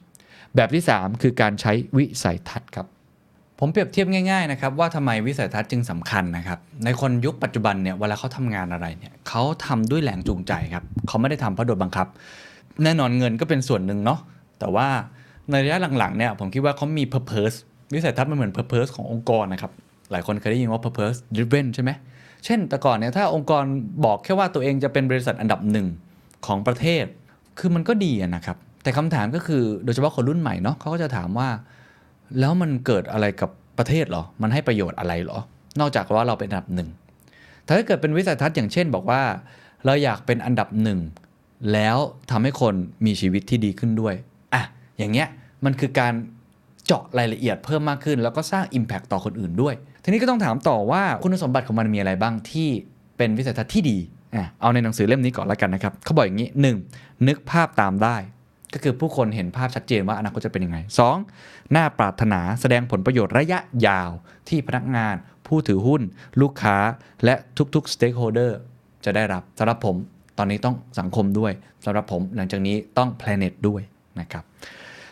[0.55, 2.87] แบบที่ 3 คือการใช้วิสัยทัศน์ครับ
[3.63, 12.07] ผมเปรียบเทียบง่ายๆนะครับว่าทำไมวิสัยทัศน์จึงสำคัญนะครับในคนยุคปัจจุบันเนี่ยเวลาเขาทำงานอะไรเนี่ยเขาทำด้วยแรงจูงใจครับเขาไม่ได้ทำเพราะโดนบังคับ
[12.83, 14.19] แน่นอนเงินก็เป็นส่วนหนึ่งเนาะ
[14.59, 14.87] แต่ว่า
[15.51, 17.55] ในระยะหลังๆเนี่ยผมคิดว่าเขามี purpose
[17.93, 19.71] วิสัยทัศน์มันเหมือน purpose ขององค์กรนะครับ
[20.11, 21.91] หลายคนเคยได้ยินว่า purpose driven ใช่ไหม
[22.45, 23.63] เช่นแต่ก่อนเนี่ยถ้าองค์กร
[24.05, 25.87] บอกแค่ว่าตัวเองจะเป็นบริษัทอันดับหนึ่ง
[26.45, 27.05] ของประเทศ
[27.59, 31.49] คือมันก็ดีนะครับแต่คำถามก็คือโดยเฉพาะคนรุ่นใหม่เนาะเขาก็จะถามว่า
[32.39, 35.39] แล้วมันเกิดอะไรกับประเทศหรอ มันให้ประโยชน์อะไรหรอ
[35.79, 36.89] นอกจากว่าเราเป็นอันดับหนึ่ง
[37.67, 39.21] ถ้าเกิดเป็นวิสัยทัศน์อย่างเช่น บอกว่า
[39.85, 40.99] เราอยากเป็นอันดับหนึ่ง
[41.73, 41.97] แล้ว
[42.31, 42.73] ทำให้คน
[43.05, 44.13] มีชีวิตที่ดีขึ้นด้วย
[44.53, 44.63] อะ
[44.97, 45.27] อย่างเงี้ย
[45.65, 46.13] มันคือการ
[46.85, 52.69] เจาะรายละเอียดเพิ่มมากขึ้น แล้วก็สร้าง Impact ต่อคนอื่นด้วย ทีนี้ก็ต้องถามต่อว่าคุณสมบัติของมันมีอะไรบ้างที่
[53.17, 53.97] เป็นวิสัยทัศน์ที่ดี
[54.35, 56.49] อะเอาในหนังสือเล่มนี้ก่อนล้วกันนะครับเขาบอกอย่างนี้
[56.87, 57.27] 1.
[57.27, 58.15] นึกภาพตามได้
[58.73, 60.77] ก็คือผู้คนเห็นภาพชัดเจนว่าอนาคตจะเป็นยังไง
[61.25, 61.71] 2.
[61.71, 64.09] หน้าปรารถนาแสดงผลประโยชน์ระยะยาว
[64.49, 65.15] ที่พนักงาน
[65.47, 66.01] ผู้ถือหุ้น
[66.41, 66.77] ลูกค้า
[67.25, 67.35] และ
[67.75, 68.51] ทุกๆ stakeholder
[69.05, 69.95] จะได้รับสำหรับผม
[70.37, 71.51] ตอนนี้ต้องสังคมด้วย
[71.85, 73.81] สำหรับผมหลังจากนี้ต้อง planet ด้วย
[74.19, 74.43] นะครับ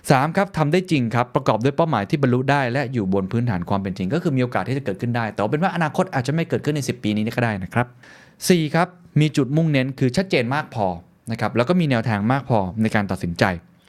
[0.09, 7.87] 3ครับทำได้จริงครับ ประกอบด้วยเป้าหมายที่บรรลุได้และอยู่บนพื้นฐานความเป็นจริง ก็คือมีโอกาสที่จะเกิดขึ้นได้ แต่เป็นว่าอนาคตอาจจะไม่เกิดขึ้นใน 10 ปีนี้ก็ได้นะครับ
[8.29, 8.87] 4ครับ
[9.19, 10.87] มีจุดมุ่งเน้นคือชัดเจนมากพอ
[11.31, 13.43] นะครับแล้วก็มีแนวทางมากพอในการตัดสินใจ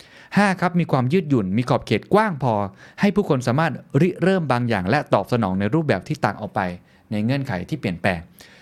[0.09, 2.55] 5 ครับมีความยืดหยุ่น มีขอบเขตกว้างพอ
[3.00, 6.61] ให้ผู้คนสามารถริเริ่มบางอย่าง และตอบสนองในรูปแบบที่ต่างออกไป
[7.11, 8.20] ในเงื่อนไขที่เปลี่ยนแปลง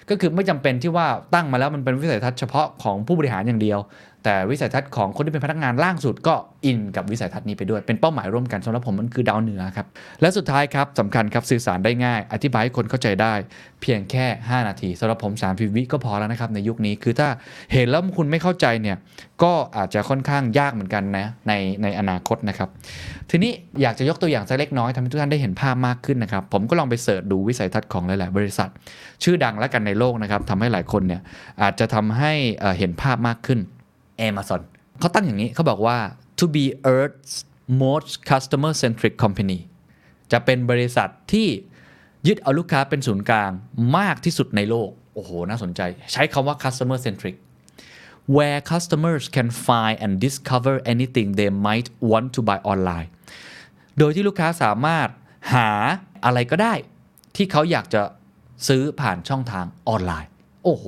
[0.09, 3.79] ก็คือไม่จำเป็นที่ว่าตั้งมาแล้วมันเป็นวิสัยทัศน์เฉพาะของผู้บริหารอย่างเดียว
[4.25, 6.35] แต่วิสัยทัศน์ของคนที่เป็นพนักงานล่างสุดก็
[6.67, 9.87] อินกับวิสัยทัศน์นี้ไปด้วย เป็นเป้าหมายร่วมกันสำหรับผมมันคือดาวเหนือครับ
[10.21, 13.35] และสุดท้ายครับสำคัญครับสื่อสารได้ง่าย อธิบายให้คนเข้าใจได้
[13.83, 17.29] เพียงแค่ 5 นาทีสำหรับผม3 0วิก็พอแล้วนะครับในยุคนี้คือถ้า
[17.73, 18.97] เห็นแล้วคุณไม่เข้าใจเนี่ย
[19.43, 21.53] ก็อาจจะค่อนข้างยากเหมือนกันนะใน
[21.83, 22.69] ในอนาคตนะครับ
[23.31, 23.53] ทีนี้
[23.83, 28.69] อยากจะยกตัวอย่างสักเล็กน้อยทำให้ทุกท่านได้เห็นภาพมากขึ้นนะครับผมก็ลองไปเสิร์ชดูวิสัยทัศน์ของหลาย ๆ บริษัท
[29.25, 31.21] ชื่อดังและกันในโลกนะครับทำให้หลายคนเนี่ย
[31.63, 32.33] อาจจะทำให้
[32.79, 33.61] เห็นภาพมากขึ้น
[34.29, 34.61] Amazon
[34.99, 35.99] เขาตั้งอย่างนี้เขาบอกว่า
[36.39, 37.35] to be Earth's
[37.85, 39.59] most customer centric company
[40.33, 41.49] จะเป็นบริษัทที่
[42.27, 43.51] ยึดเอาลูกค้าเป็นศูนย์กลาง
[43.97, 45.81] มากที่สุดในโลก โอ้โห น่าสนใจ
[46.13, 47.37] ใช้คำว่า customer centric
[48.35, 53.09] where customers can find and discover anything they might want to buy online
[53.99, 55.09] โดยที่ลูกค้าสามารถ
[55.55, 55.71] หา
[56.25, 56.75] อะไรก็ได้
[57.37, 58.03] ที่เขาอยากจะ
[58.69, 60.31] ซื้อผ่านช่องทางออนไลน์
[60.65, 60.85] โอ้โห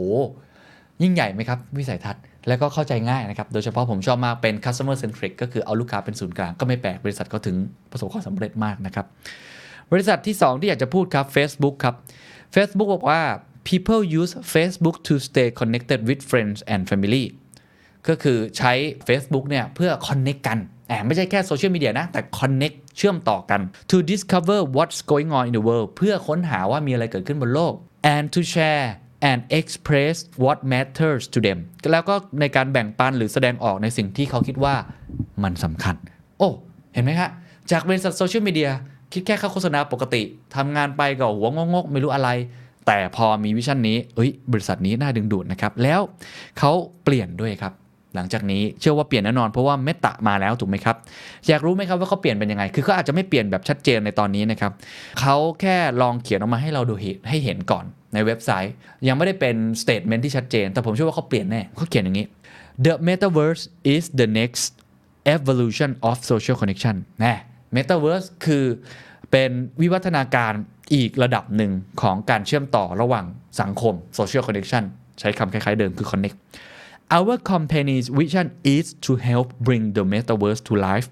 [1.02, 7.56] ยิ่งใหญ่ไหมครับ วิสัยทัศน์ แล้วก็เข้าใจง่ายนะครับ โดยเฉพาะผมชอบมากเป็น customer centric ก็คือเอาลูกค้าเป็นศูนย์กลางก็ไม่แปลก บริษัทเขาถึง
[7.90, 9.06] ประสบความสำเร็จมากนะครับ
[9.92, 11.94] บริษัทที่ 2 ที่อยากจะพูดครับ Facebook ครับ
[12.54, 13.20] Facebook บอกว่า
[13.68, 17.24] people use Facebook to stay connected with friends and family
[18.08, 18.72] ก็คือใช้
[19.08, 25.88] Facebook เนี่ยเพื่อ connect กันแอบไม่ใช่แค่โซเชียลมีเดียนะ แต่ connect เชื่อมต่อกัน to discover what's going on in the world
[25.96, 27.74] เพื่อค้นหาว่ามีอะไรเกิดขึ้นบนโลก
[28.14, 28.86] and to share
[29.30, 31.58] and express what matters to them
[31.92, 34.74] แล้วก็ในการแบ่งปันหรือแสดงออกในสิ่งที่เขาคิดว่า
[35.42, 35.96] มันสำคัญ
[36.38, 36.48] โอ้
[36.94, 37.30] เห็นไหมฮะ
[37.70, 38.70] จากบริษัทโซเชียลมีเดีย
[39.12, 40.22] คิดแค่ค่าโฆษณาปกติ
[40.56, 42.28] ทำงานไปก็หัวงกๆไม่รู้อะไร
[42.86, 46.00] แต่พอมีวิชั่นนี้เอ้ย บริษัทนี้น่าดึงดูดนะครับ แล้ว
[46.58, 46.72] เขา
[47.04, 47.72] เปลี่ยนด้วยครับ
[48.14, 50.96] หลังจากนี้เชื่อว่าเปลี่ยนแน่นอนเพราะว่าเมตามาแล้วถูกไหมครับ
[51.48, 54.72] อยากรู้ไหมครับว่าเขาเปลี่ยนเป็นยังไง คือเขาอาจจะไม่เปลี่ยนแบบชัดเจนในตอนนี้นะครับ
[55.20, 56.94] เขาแค่ลองเขียนออกมาให้เราดู
[57.28, 58.74] ให้เห็นก่อน ในเว็บไซต์
[59.06, 62.26] ยังไม่ได้เป็น statement ที่ชัดเจน แต่ผมเชื่อว่าเขาเปลี่ยนแน่เขาเขียนอย่างนี้
[62.86, 63.62] the metaverse
[63.94, 64.70] is the next
[65.36, 67.38] evolution of social connection นะ
[67.76, 68.64] metaverse คือ
[69.30, 70.52] เป็นวิวัฒนาการ
[70.94, 73.24] อีกระดับหนึ่งของการเชื่อมต่อระหว่าง
[73.60, 74.84] สังคม social connection
[75.20, 76.36] ใช้คำคล้ายๆเดิมคือ connect
[77.16, 78.46] Our company's vision
[78.76, 81.06] is to help bring the metaverse to life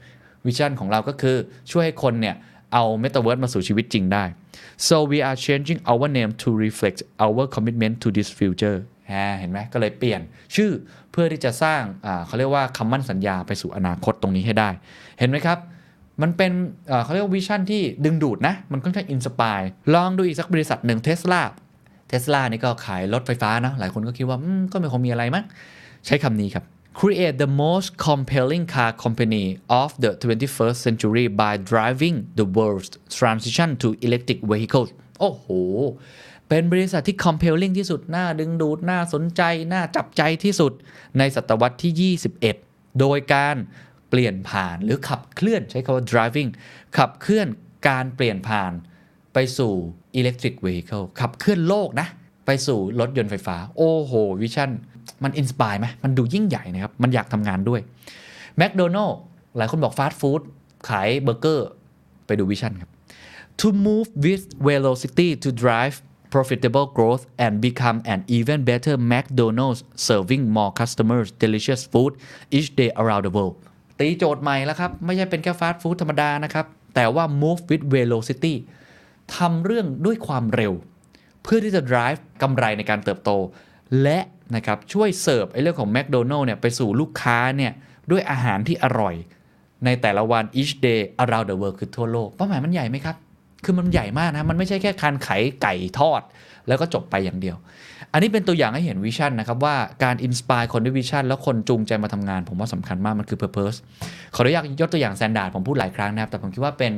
[0.47, 1.37] วิชั่นของเราก็คือ
[1.71, 2.37] ช่วยให้คนเนี่ย
[2.73, 4.25] เอา metaverse มาสู่ชีวิตจริงได้
[4.87, 8.79] so we are changing our name to reflect our commitment to this future
[9.39, 10.21] เห็นไหมก็เลยเปลี่ยน
[10.57, 10.71] ชื่อ
[11.13, 11.83] เพื่อที่จะสร้าง
[12.27, 14.69] เขาเรียกว่าคำมั่นสัญญาไปสู่อนาคตตรงนี้ให้ได้
[15.19, 15.59] เห็นไหมครับ
[16.23, 16.53] มันเป็น
[17.05, 19.61] เขาเรียกว่า vision ที่ดึงดูดนะ มันค่อนข้าง inspire
[19.95, 21.43] ลองดูอีกสักบริษัทหนึ่งเทสลา
[22.09, 24.39] เทสลานี่ก็ขายรถไฟฟ้านะ หลายคนก็คิดว่า
[24.73, 25.45] ก็ไม่คงมีอะไรมั้ง
[26.07, 26.65] ใช้คำนี้ครับ
[27.01, 33.77] create the most compelling car company of the 21st century by driving the world's transition
[33.83, 35.47] to electric vehicles โอ้โห
[36.49, 40.73] เป็นบริษัทที่ compelling ที่สุด น่าดึงดูด น่าสนใจ น่าจับใจที่สุด
[41.19, 43.57] ในศตวรรษที่ 21 โดยการ
[44.11, 46.51] เปลี่ยนผ่านหรือขับเคลื่อนใช้คำว่า driving
[46.99, 47.49] ขับเคลื่อน
[47.89, 48.73] การเปลี่ยนผ่าน
[49.35, 49.73] ไปสู่
[50.21, 52.09] electric vehicle ขับเคลื่อนโลกนะ
[52.47, 54.71] ไปสู่รถยนต์ไฟฟ้า โอ้โห vision
[55.25, 57.81] มัน inspire ไหมมันดูยิ่งใหญ่นะครับ มันอยากทำงานด้วย
[58.57, 59.15] แม d โดนัล s
[59.57, 60.41] หลายคนบอกฟาสต์ฟู้ด
[60.89, 61.69] ขายเบอร์เกอร์
[62.27, 62.91] ไปดู vision ครับ
[63.61, 65.95] to move with velocity to drive
[66.35, 72.13] profitable growth and become an even better McDonald's serving more customers delicious food
[72.57, 73.55] each day around the world
[74.01, 78.55] ตีโจทย์ใหม่แล้วครับ ไม่ใช่เป็นแค่ฟาสต์ฟู้ดธรรมดานะครับ แต่ว่า move with velocity
[79.37, 80.73] ทำเรื่องด้วยความเร็ว
[81.43, 83.31] เพื่อที่จะ drive กำไรในการเติบโต
[84.03, 84.19] และ
[84.57, 87.73] นะครับช่วยเสิร์ฟไอ้เรื่องของ McDonald เนี่ยไปสู่ลูกค้าเนี่ย
[88.11, 89.15] ด้วยอาหารที่อร่อย
[89.85, 93.17] ในแต่ละวัน each day around the world คือทั่วโลกเป้าหมายมันใหญ่ไหมครับ
[93.65, 96.23] คือมันใหญ่มากนะ มันไม่ใช่แค่การขายไก่ทอด
[96.69, 97.57] แล้วก็จบไปอย่างเดียว
[98.13, 103.79] อันนี้เป็นตัวอย่างให้เห็น vision นะครับว่าการ inspire คนด้วย vision แล้วคนจูงใจมาทำงาน ผมว่าสำคัญมากมันคือ Purpose
[104.35, 106.93] ขออนุญาตยกตัวอย่าง Standard ผมพูดหลายครั้งนะครับแต่ผมคิดว่าเป็น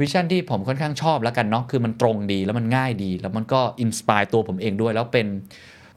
[0.00, 5.26] vision ที่ผมค่อนข้างชอบแล้วกันเนาะคือมันตรงดีแล้วมันง่ายดี แล้วมันก็ inspire ตัวผมเองด้วยแล้วเป็น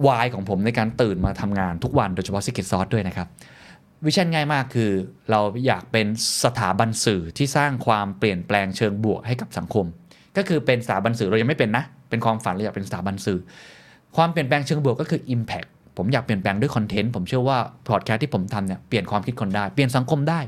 [0.08, 3.28] why ของผมในการตื่นมาทำงานทุกวันโดยเฉพาะ Secret Sauce ด้วยนะครับ
[4.06, 4.92] vision ง่ายมากคือ
[5.32, 6.08] เราอยากเป็น
[6.44, 9.86] สถาบันสื่อที่สร้างความเปลี่ยนแปลงเชิงบวกให้กับสังคม
[10.38, 13.40] ก็คือเป็นสถาบันสื่อเรายังไม่เป็นนะ เป็นความฝันเราอยากเป็นสถาบันสื่อ
[14.16, 20.40] ความเปลี่ยนแปลงเชิงบวกก็คือ Impact ผมอยากเปลี่ยนแปลงด้วยคอนเทนต์ผมเชื่อว่าพอดแคสต์ที่ผมทำเนี่ยเปลี่ยนความคิดคนได้ เปลี่ยนสังคมได้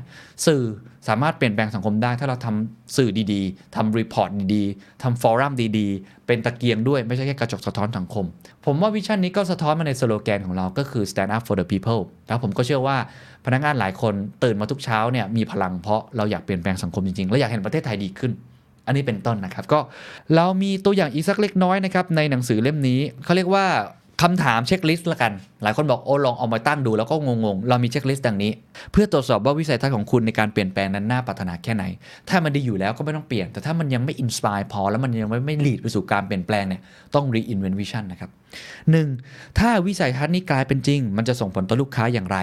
[0.46, 0.62] สื่อ
[1.08, 8.24] สามารถเปลี่ยนแปลงสังคมได้ ถ้าเราทำสื่อดีๆทำ report ดีๆทำ forum ดีๆ เป็นตะเกียงด้วยไม่ใช่แค่กระจกสะท้อนสังคม
[8.64, 12.96] ผมว่า vision นี้ก็สะท้อนมาในสโลแกนของเราก็คือ stand up for the people แล้วผมก็เชื่อว่า
[13.44, 18.32] พนักงานหลายคนตื่นมาทุกเช้าเนี่ยมีพลังเพราะเราอยากเปลี่ยนแปลงสังคมจริงๆและอยากเห็นประเทศไทยดีขึ้น
[18.86, 19.80] อันนี้เป็นต้นนะครับ ก็
[20.34, 23.66] เรามีตัวอย่างอีกสักเล็กน้อยนะครับในหนังสือเล่มนี้เขาเรียกว่า
[24.22, 28.50] คำถาม checklist ละกัน หลายคนบอกโอ้ลองเอามาตั้งดูแล้วก็งงๆ เรามี checklist ดังนี้
[28.92, 31.84] เพื่อตรวจสอบว่าวิสัยทัศน์ของคุณในการเปลี่ยนแปลงนั้นน่าปรารถนาแค่ไหน
[32.28, 36.80] ถ้ามันดีอยู่แล้วก็ไม่ต้องเปลี่ยน แต่ถ้ามันยังไม่ inspire พอ แล้วมันยังไม่ไม่ lead ไปสู่การเปลี่ยนแปลงเนี่ย
[37.14, 38.30] ต้อง reinvent vision นะครับ
[38.94, 39.58] 1.
[39.58, 42.38] ถ้าวิสัยทัศน์นี้กลายเป็นจริง มันจะส่งผลต่อลูกค้าอย่างไร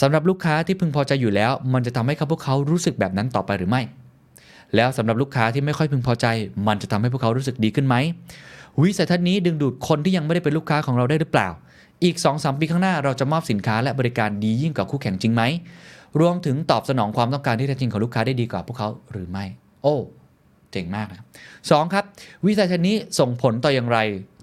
[0.00, 3.82] สำหรับลูกค้าที่พึงพอใจอยู่แล้ว มันจะทำให้เขาพวกเขารู้สึกแบบนั้นต่อไปหรือไม่
[4.76, 6.26] แล้วสำหรับลูกค้าที่ไม่ค่อยพึงพอใจ
[6.66, 7.96] มันจะทำให้พวกเขารู้สึกดีขึ้นไหม
[8.80, 11.48] วิสัยทัศน์นี้ดึงดูดคนที่ยังไม่ได้เป็นลูกค้าของเราได้หรือเปล่า
[12.04, 15.42] อีก 2-3 ปีข้างหน้าเราจะมอบสินค้าและบริการดียิ่งกว่าคู่แข่งจริงไหม
[16.20, 19.44] รวมถึงตอบสนองความต้องการที่แท้จริงของลูกค้าได้ดีกว่าพวกเขาหรือไม่
[19.82, 19.96] โอ้
[20.72, 21.26] เจ๋งมากนะครับ
[21.70, 22.04] สองครับ
[22.46, 23.98] วิสัยทัศน์นี้ส่งผลต่ออย่างไร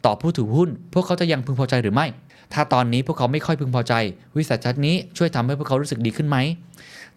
[0.06, 2.08] ต่อผู้ถือหุ้น พวกเขาจะยังพึงพอใจหรือไม่
[2.54, 3.94] ถ้าตอนนี้พวกเขาไม่ค่อยพึงพอใจ
[4.38, 6.38] วิสัยทัศน์นี้ช่วยทำให้พวกเขารู้สึกดีขึ้นไหม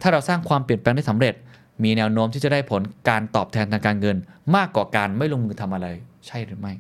[0.01, 1.35] ถ้าเราสร้างความเปลี่ยนแปลงได้สำเร็จ
[1.83, 4.17] มีแนวโน้มที่จะได้ผลการตอบแทนทางการเงิน
[4.57, 5.87] มากกว่าการไม่ลงมือทำอะไร
[6.27, 6.73] ใช่หรือไม่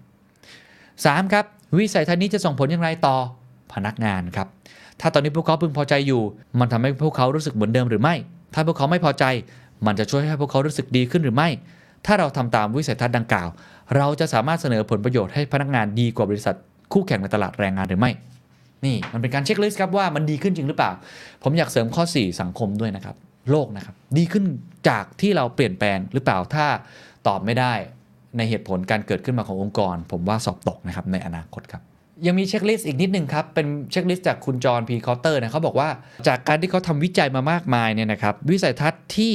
[1.10, 1.32] 3.
[1.32, 1.44] ครับ
[1.78, 3.16] วิสัยทัศน์นี้จะส่งผลอย่างไรต่อ
[3.72, 4.48] พนักงานครับ
[5.00, 6.22] ถ้าตอนนี้พวกเขาพึงพอใจอยู่
[6.60, 8.14] มันทำให้พวกเขารู้สึกเหมือนเดิมหรือไม่
[8.54, 9.24] ถ้าพวกเขาไม่พอใจ
[9.86, 11.48] มันจะช่วยให้พวกเขารู้สึกดีขึ้นหรือไม่
[12.06, 13.48] ถ้าเราทำตามวิสัยทัศน์ดังกล่าว
[13.96, 16.56] เราจะสามารถเสนอผลประโยชน์ให้พนักงานดีกว่าบริษัท
[16.92, 18.10] คู่แข่งในตลาดแรงงานหรือไม่
[18.84, 20.92] นี่มันเป็นการ checklist ครับว่ามันดีขึ้นจริงหรือเปล่า
[21.42, 23.16] ผมอยากเสริมข้อ 4 สังคมด้วยนะครับ
[23.50, 24.44] โลกนะครับ ดีขึ้น
[24.88, 26.66] จากที่เราเปลี่ยนแปลงหรือเปล่า ถ้า
[27.26, 27.74] ตอบไม่ได้
[28.36, 31.82] ในเหตุผลการเกิดขึ้นมาขององค์กร ผมว่าสอบตกนะครับในอนาคตครับ
[32.26, 34.90] ยังมี checklist อีกนิดหนึ่งครับ เป็น checklist จากคุณ John P.
[34.94, 35.88] Kotter นะเขาบอกว่า
[36.28, 39.34] จากการที่เขาทำวิจัยมามากมายเนี่ยนะครับ วิสัยทัศน์ที่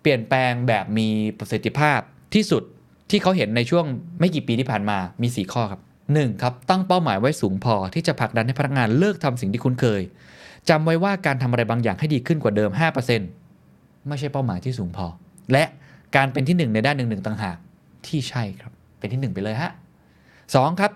[0.00, 1.98] เปลี่ยนแปลงแบบมีประสิทธิภาพ
[2.34, 2.62] ที่สุด
[3.10, 3.84] ที่เขาเห็นในช่วง
[4.20, 6.42] ไม่กี่ปีที่ผ่านมามี 4 ข้อครับ 1.
[6.42, 10.02] ครับ ตั้งเป้าหมายไว้สูงพอที่จะผลักดันให้พนักงานเลิกทำสิ่งที่คุ้นเคย
[10.68, 12.70] จำไว้ว่าการทำอะไรบางอย่างให้ดีขึ้นกว่าเดิม
[13.38, 15.06] 5%ไม่ใช่เป้าหมายที่สูงพอ
[15.52, 15.64] และ
[16.16, 17.56] การเป็นที่หนึ่งในด้านหนึ่งหนึ่งต่างหาก
[18.06, 19.72] ที่ใช่ครับเป็นที่หนึ่งไปเลยฮะ
[20.26, 20.90] 2 ครับ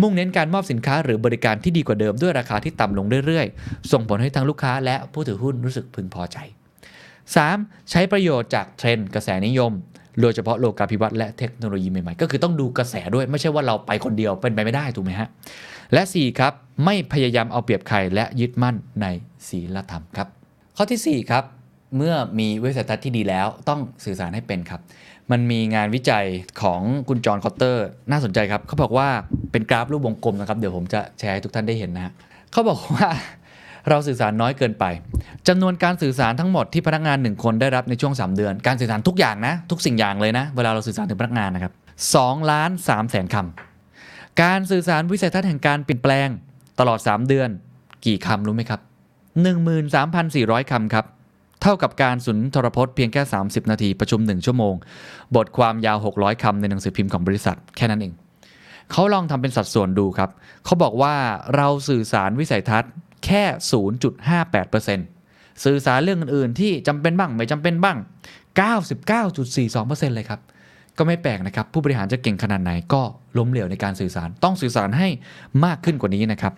[0.00, 6.38] มุ่งเน้นการมอบสินค้าหรือบริการที่ดีกว่าเดิมด้วยราคาที่ต่ำลงเรื่อยๆ ส่งผลให้ทั้งลูกค้าและผู้ถือหุ้นรู้สึกพึงพอใจ
[7.18, 7.90] 3.
[7.90, 9.72] ใช้ประโยชน์จากเทรนด์กระแสนิยม
[10.20, 15.28] โดยเฉพาะโลกาภิวัตน์และเทคโนโลยีใหม่ๆ ก็คือต้องดูกระแสด้วยไม่ใช่ว่าเราไปคนเดียวเป็นไปไม่ได้ถูกไหมฮะ
[15.92, 16.52] และ 4 ครับ
[16.84, 19.06] ไม่พยายามเอาเปรียบใครและยึดมั่นใน
[19.48, 20.28] ศีลธรรมครับ
[20.76, 21.44] ข้อทีสี่4 ครับ
[21.96, 24.80] เมื่อมีวิสัยทัศน์ที่ดีแล้วต้องสื่อสารให้เป็นครับ
[25.30, 26.26] มันมีงานวิจัย
[26.62, 29.08] ของคุณจอห์นคอตเตอร์ น่าสนใจครับ เขาบอกว่า
[29.52, 32.12] เป็นกราฟรูปวงกลมนะครับ เดี๋ยวผมจะแชร์ให้ทุกท่านได้เห็นนะ
[32.52, 33.08] เขาบอกว่า
[33.88, 34.84] เราสื่อสารน้อยเกินไป
[35.48, 41.72] จำนวนการสื่อสารทั้งหมดที่พนักงาน 1 คนได้รับในช่วง 3 เดือน การสื่อสารทุกอย่างนะ ทุกสิ่งอย่างเลยนะ เวลาเราสื่อสารถึงพนักงานนะครับ
[42.12, 46.28] 2ล้าน3แสนคำการสื่อสารวิสัยทัศน์แห่งการเปลี่ยนแปลง
[46.80, 47.48] ตลอด 3 เดือน
[48.06, 48.80] กี่คำรู้ไหมครับ
[49.90, 51.04] 13,400คำครับ
[51.62, 54.74] เท่ากับการสุนทรพจน์เพียงแค่ 30 นาทีประชุม 1 ชั่วโมง
[55.36, 58.12] บทความยาว 600คำในหนังสือพิมพ์ของบริษัทแค่นั้นเอง
[58.92, 60.30] เขาลองทำเป็นสัดส่วนดูครับ
[60.64, 61.14] เขาบอกว่า
[61.56, 62.92] เราสื่อสารวิสัยทัศน์
[63.24, 63.42] แค่
[64.48, 67.96] 0.58%สื่อสารเรื่องอื่นๆ ที่จำเป็นบ้างไม่จำเป็นบ้าง
[69.20, 70.40] 99.42%เลยครับ
[70.98, 73.02] ก็ไม่แปลกนะครับ ผู้บริหารจะเก่งขนาดไหนก็
[73.38, 75.08] ล้มเหลวในการสื่อสารต้องสื่อสารให้
[75.64, 76.52] มากขึ้นกว่านี้นะครับ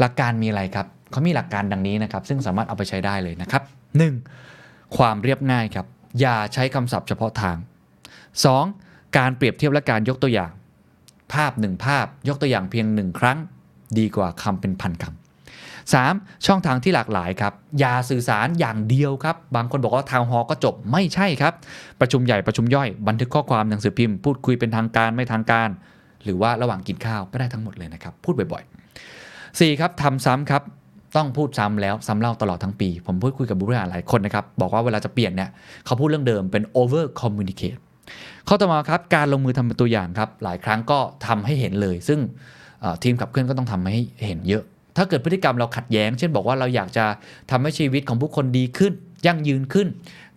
[0.00, 4.96] หลักการมีอะไรครับเขามีหลักการดังนี้นะครับ ซึ่งสามารถเอาไปใช้ได้เลยนะครับ 1.
[4.96, 5.86] ความเรียบง่ายครับ
[6.20, 7.56] อย่าใช้คำศัพท์เฉพาะทาง
[8.36, 9.16] 2.
[9.16, 10.52] การเปรียบเทียบและการยกตัวอย่าง
[11.32, 13.38] ภาพหนึ่งภาพยกตัวอย่างเพียงหนึ่งครั้ง
[13.98, 15.14] ดีกว่าคำเป็นพันคำ
[15.94, 16.46] 3.
[16.46, 21.54] ช่องทางที่หลากหลายครับ อย่าสื่อสารอย่างเดียวครับ บางคนบอกว่าทาวน์ฮอก็จบไม่ใช่ครับ
[22.00, 25.68] ประชุมใหญ่ประชุมย่อย บันทึกข้อความหนังสือพิมพ์พูดคุยเป็นทางการไม่ทางการ
[26.24, 29.80] หรือว่าระหว่างกินข้าวก็ได้ทั้งหมดเลยนะครับ พูดบ่อยๆ 4.
[29.80, 30.62] ครับทำซ้ำครับ
[31.16, 35.50] ต้องพูดซ้ำแล้วซ้ำเล่าตลอดทั้งปี ผมพูดคุยกับผู้บริหารหลายคนนะครับ บอกว่าเวลาจะเปลี่ยนเนี่ย
[35.84, 37.78] เขาพูดเรื่องเดิมเป็น over communicate
[38.48, 42.20] ข้อต่อมาครับการลงมือทำเป็นตัวอย่างครับ หลายครั้งก็ทำให้เห็นเลย ซึ่ง
[43.02, 44.62] ทีมขับเคลื่อนก็ต้องทำให้เห็นเยอะ
[44.96, 47.04] ถ้าเกิดพฤติกรรมเราขัดแย้ง เช่นบอกว่าเราอยากจะ
[47.50, 48.92] ทำให้ชีวิตของผู้คนดีขึ้น
[49.26, 49.86] ยั่งยืนขึ้น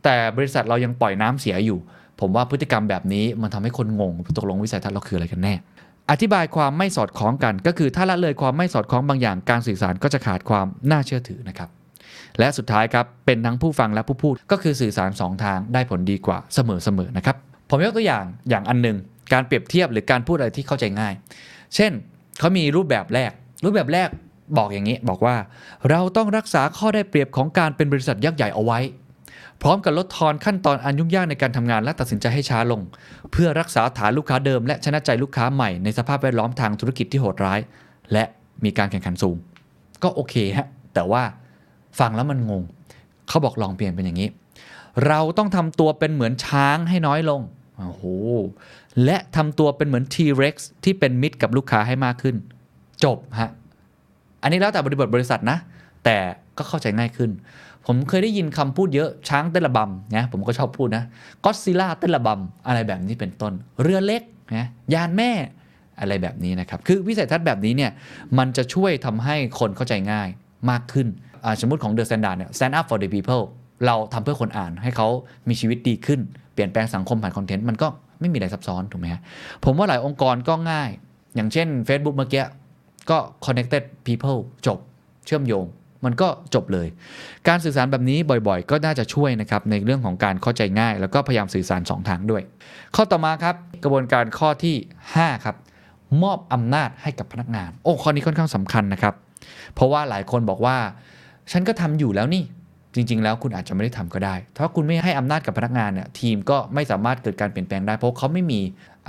[0.04, 1.80] แต่บริษัทเรายังปล่อยน้ำเสียอยู่
[2.20, 5.54] ผมว่าพฤติกรรมแบบนี้มันทำให้คนงงตกลงวิสัยทัศน์เราคืออะไรกันแน่
[6.12, 11.70] อธิบายความไม่สอดคล้องกัน ก็คือถ้าละเลยความไม่สอดคล้องบางอย่างการสื่อสารก็จะขาดความน่าเชื่อถือนะครับ
[12.40, 16.60] และสุดท้ายครับเป็นทั้งผู้ฟังและผู้พูดก็คือสื่อสาร 2 ทางได้ผลดีกว่าเส
[16.98, 17.36] มอๆนะครับ
[17.70, 18.98] ผมยกตัวอย่างอย่างอันหนึ่ง
[19.34, 21.14] การเปรียบเทียบหรือการพูดอะไรที่เข้าใจง่าย
[21.76, 21.92] เช่น
[22.40, 23.32] เขามีรูปแบบแรก
[23.64, 24.10] รูปแบบแรก
[24.58, 25.36] บอกอย่างนี้บอกว่า
[25.90, 28.80] เราต้องรักษาข้อได้เปรียบของการเป็นบริษัทยักษ์ใหญ่เอาไว้
[29.66, 32.82] พร้อมกับลดทอนขั้นตอนอันยุ่งยากในการทำงานและตัดสินใจให้ช้าลง
[33.32, 37.60] เพื่อรักษาฐานลูกค้าเดิม และชนะใจลูกค้าใหม่ในสภาพแวดล้อมทางธุรกิจที่โหดร้าย
[38.14, 38.24] และ
[38.64, 39.36] มีการแข่งขันสูง
[40.04, 41.24] ก็โอเคฮะแต่ว่า
[42.00, 42.64] ฟังแล้วมันงง
[43.28, 44.30] เขาบอกลองเปลี่ยนเป็นอย่างนี้
[45.08, 47.42] เราต้องทำตัวเป็นเหมือนช้างให้น้อยลง
[47.78, 48.04] โอ้โห
[49.06, 52.36] และทำตัวเป็นเหมือน T-Rex ที่เป็นมิตรกับลูกค้าให้มากขึ้น
[53.04, 53.50] จบฮะ
[54.42, 55.58] อันนี้แล้วแต่บริบทบริษัทนะ
[56.06, 56.18] แต่
[56.58, 57.32] ก็เข้าใจง่ายขึ้น
[57.88, 61.04] ผมเคยได้ยินคำพูดเยอะช้างเต้นระบำนะผมก็ชอบพูดนะ
[61.46, 64.22] ก็ซิล่าเต้นระบำอะไรแบบนี้เป็นต้น เรือเล็ก
[64.56, 65.32] นะยานแม่
[66.00, 67.92] อะไรแบบนี้นะครับ คือวิสัยทัศน์แบบนี้เนี่ย
[68.38, 70.28] มันจะช่วยทำให้คนเข้าใจง่าย
[70.70, 71.08] มากขึ้น
[71.62, 73.44] สมมติของ The Standard เนี่ย Stand up for the people
[73.86, 75.08] เราทำเพื่อคนอ่านให้เขา
[75.50, 76.20] มีชีวิตดีขึ้น
[76.54, 77.88] เปลี่ยนแปลงสังคมผ่านคอนเทนต์มันก็
[78.20, 79.22] ไม่มีอะไรซับซ้อนถูกไหมฮะ
[79.66, 80.90] ผมว่าหลายองค์กรก็ง่าย
[81.36, 82.44] อย่างเช่น Facebook เมื่อกี้
[83.10, 84.80] ก็ connected people จบ
[85.26, 85.66] เชื่อมโยง
[86.06, 86.88] มันก็จบเลย
[87.48, 92.42] การสื่อสารแบบนี้บ่อยๆ ก็น่าจะช่วยนะครับในเรื่องของการเข้าใจง่าย แล้วก็พยายามสื่อสาร 2 ทางด้วย
[92.96, 94.76] ข้อต่อมาครับกระบวนการข้อที่
[95.12, 95.56] 5 ครับ
[96.24, 99.14] มอบอำนาจให้กับพนักงาน โอ้ข้อนี้ค่อนข้างสำคัญนะครับ
[99.74, 100.78] เพราะว่าหลายคนบอกว่า
[101.52, 102.44] ฉันก็ทำอยู่แล้วนี่
[102.96, 108.60] จริง ๆ แล้วคุณอาจจะไม่ได้ทำก็ได้ ถ้าคุณไม่ให้อำนาจกับพนักงานเนี่ยทีมก็ไม่สามารถเกิดการเปลี่ยนแปลงได้เพราะเขาไม่มี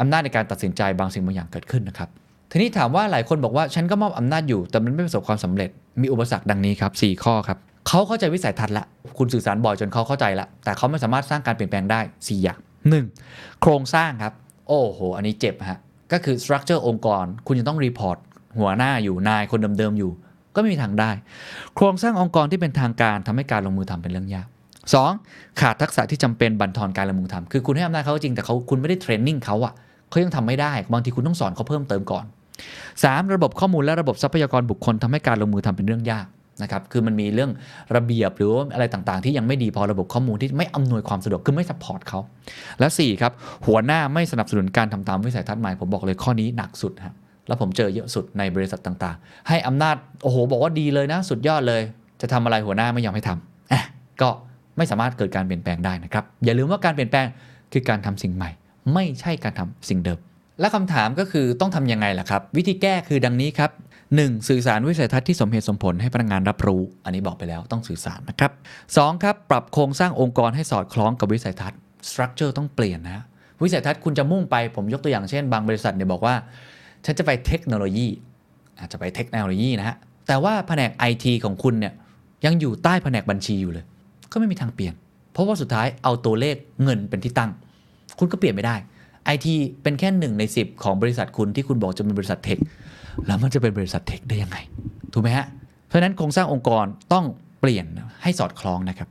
[0.00, 2.09] อำนาจในการตัดสินใจบางสิ่งบางอย่างเกิดขึ้นนะครับ
[2.57, 5.71] ทีนี้ถามว่าหลายคนบอกว่าฉันก็มอบอำนาจอยู่ แต่มันไม่ประสบความสำเร็จ
[6.03, 8.85] มีอุปสรรคดังนี้ครับ4ข้อครับเขาเข้าใจวิสัยทัศน์ละ
[9.19, 12.59] คุณสื่อสารบ่อยจนเขาเข้าใจละแต่เขาไม่สามารถสร้างการเปลี่ยนแปลงได้ 4 อย่าง
[13.11, 13.61] 1.
[13.61, 14.33] โครงสร้างครับ
[14.69, 15.79] โอ้โห อันนี้เจ็บฮะ
[16.12, 18.16] ก็คือ structure องค์กร คุณจะต้อง report
[18.59, 20.12] หัวหน้าอยู่นายคนเดิมๆอยู่
[20.55, 21.11] ก็ไม่มีทางได้
[21.77, 24.47] โครงสร้างองค์กรที่เป็นทางการทำให้การลงมือทำเป็นเรื่องยาก
[25.03, 25.61] 2.
[25.61, 29.75] ขาดทักษะที่จำเป็นบั่นทอนการลงมือทำคือคุณให้อำนาจเขาจริงแต่เขาคุณไม่ได้ training เขาอะ
[30.11, 32.25] เขายังทำไม่ได้ บางทีคุณต้องสอนเขาเพิ่มเติมก่อน
[32.62, 33.35] 3.
[33.35, 36.27] ระบบข้อมูลและระบบทรัพยากรบุคคลทำให้การลงมือทำเป็นเรื่องยาก
[36.62, 37.51] นะครับ คือมันมีเรื่อง
[37.97, 42.21] ระเบียบหรืออะไรต่างๆ ที่ยังไม่ดีพอระบบข้อมูลที่ไม่อำนวยความสะดวก คือไม่ support เขา
[42.81, 43.33] และ 4 ครับ
[43.67, 47.15] หัวหน้าไม่สนับสนุนการทำตามวิสัยทัศน์ใหม่ ผมบอกเลยข้อนี้หนักสุดฮะ
[47.46, 51.83] แล้วผมเจอเยอะสุดในบริษัทต่างๆ ให้อำนาจ โอ้โห บอกว่าดีเลยนะ สุดยอดเลย
[52.21, 53.83] จะทำอะไรหัวหน้าไม่ยอมให้ทำอะ
[54.21, 54.29] ก็
[54.77, 57.27] ไม่สามารถเกิดการเปลี่ยนแปลงได้นะครับ อย่าลืมว่าการเปลี่ยนแปลง
[57.73, 58.50] คือการทำสิ่งใหม่
[58.94, 60.19] ไม่ใช่การทำสิ่งเดิม
[60.61, 63.71] และคำถามก็คือต้องทำยังไงล่ะครับ วิธีแก้คือดังนี้ครับ
[64.09, 64.48] 1.
[64.48, 68.52] สื่อสารวิสัยทัศน์ที่สมเหตุสมผลให้พนักงานรับรู้ อันนี้บอกไปแล้วต้องสื่อสารนะครับ
[68.88, 69.23] 2.
[69.23, 71.79] ครับปรับโครงสร้างองค์กรให้สอดคล้องกับวิสัยทัศน์
[72.09, 73.25] structure ต้องเปลี่ยนนะ
[73.63, 76.35] วิสัยทัศน์คุณจะมุ่งไปผมยกตัวอย่างเช่น บางบริษัทเนี่ยบอกว่า
[77.05, 78.07] ฉันจะไปเทคโนโลยี
[78.79, 79.96] อาจจะไปเทคโนโลยีนะฮะ
[80.27, 81.92] แต่ว่าแผนก IT ของคุณเนี่ย
[82.44, 83.85] ยังอยู่ใต้แผนกบัญชีอยู่เลย
[84.33, 84.94] ก็ไม่มีทางเปลี่ยน
[85.33, 87.50] เพราะว่าสุดท้ายเอาตัวเลขเงินเป็นที่ตั้ง
[88.19, 88.77] คุณก็เปลี่ยนไม่ได้
[89.35, 89.46] IT
[89.83, 92.58] เป็นแค่หนึ่งใน 10 ของบริษัทคุณที่คุณบอกจะเป็นบริษัทเทค
[93.27, 94.56] แล้วมันจะเป็นบริษัทเทคได้ยังไง
[95.12, 95.46] ถูกไหมฮะ
[95.87, 97.25] เพราะนั้นโครงสร้างองค์กรต้อง
[97.60, 97.87] เปลี่ยน
[98.22, 99.08] ให้สอดคล้องนะครับ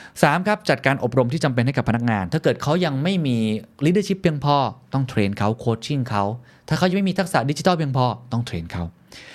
[0.00, 0.46] 3.
[0.46, 3.36] ครับ จัดการอบรมที่จำเป็นให้กับพนักงาน ถ้าเกิดเขายังไม่มี
[3.84, 4.56] leadership เพียงพอ
[4.92, 6.24] ต้อง train เขา coaching เขา
[6.68, 8.82] ถ้าเขายังไม่มีทักษะดิจิทัลเพียงพอ ต้อง train เขา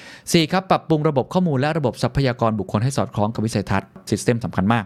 [0.02, 0.52] 4.
[0.52, 4.84] ครับ ปรับปรุงระบบข้อมูลและระบบทรัพยากรบุคคลให้สอดคล้องกับวิสัยทัศน์ System สำคัญมาก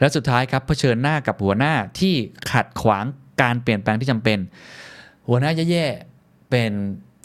[0.00, 2.14] และสุดท้ายครับเผชิญหน้ากับหัวหน้าที่
[2.50, 3.04] ขัดขวาง
[3.42, 4.38] การเปลี่ยนแปลงที่จำเป็น
[5.28, 6.72] หัวหน้าแย่ๆเป็น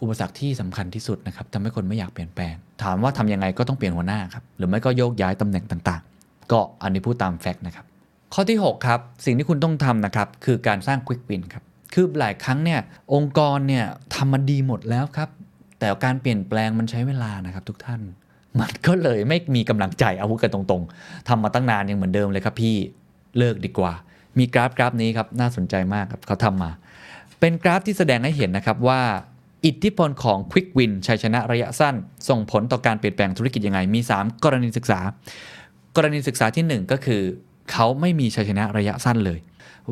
[0.02, 7.86] อุปสรรคที่สำคัญที่สุดนะครับทำให้คนไม่อยากเปลี่ยนแปลง ถามว่าทำยังไงก็ต้องเปลี่ยนหัวหน้าครับหรือไม่ก็โยกย้ายตำแหน่งต่างๆ ก็อันนี้พูดตามแฟกต์นะครับ
[8.34, 12.80] ข้อที่ 6 ครับ สิ่งที่คุณต้องทำนะครับคือการสร้างควิกวินครับคือหลายครั้งเนี่ย
[13.14, 13.86] องค์กรเนี่ย
[14.16, 15.30] ทำมันดีหมดแล้วครับ
[15.80, 18.02] แต่การเปลี่ยนแปลงมันใช้เวลานะครับทุกท่าน
[18.60, 22.76] มันก็เลยไม่มีกำลังใจเอาพูดกันตรงๆทำมาตั้งนานยังเหมือนเดิมเลยครับพี่
[23.38, 23.94] เลิกดีกว่า
[24.40, 26.72] มีกราฟกราฟนี้ครับน่าสนใจมากครับเขาทำมา
[27.40, 29.02] เป็นกราฟที่แสดงให้เห็นนะครับว่า
[29.66, 31.96] อิทธิพลของ Quick Win ชัยชนะระยะสั้น
[32.30, 35.00] ส่งผลต่อการเปลี่ยนแปลงธุรกิจยังไง มี 3 กรณีศึกษา
[35.96, 37.22] กรณีศึกษาที่ 1 ก็คือ
[37.72, 39.40] เขาไม่มีชัยชนะระยะสั้นเลย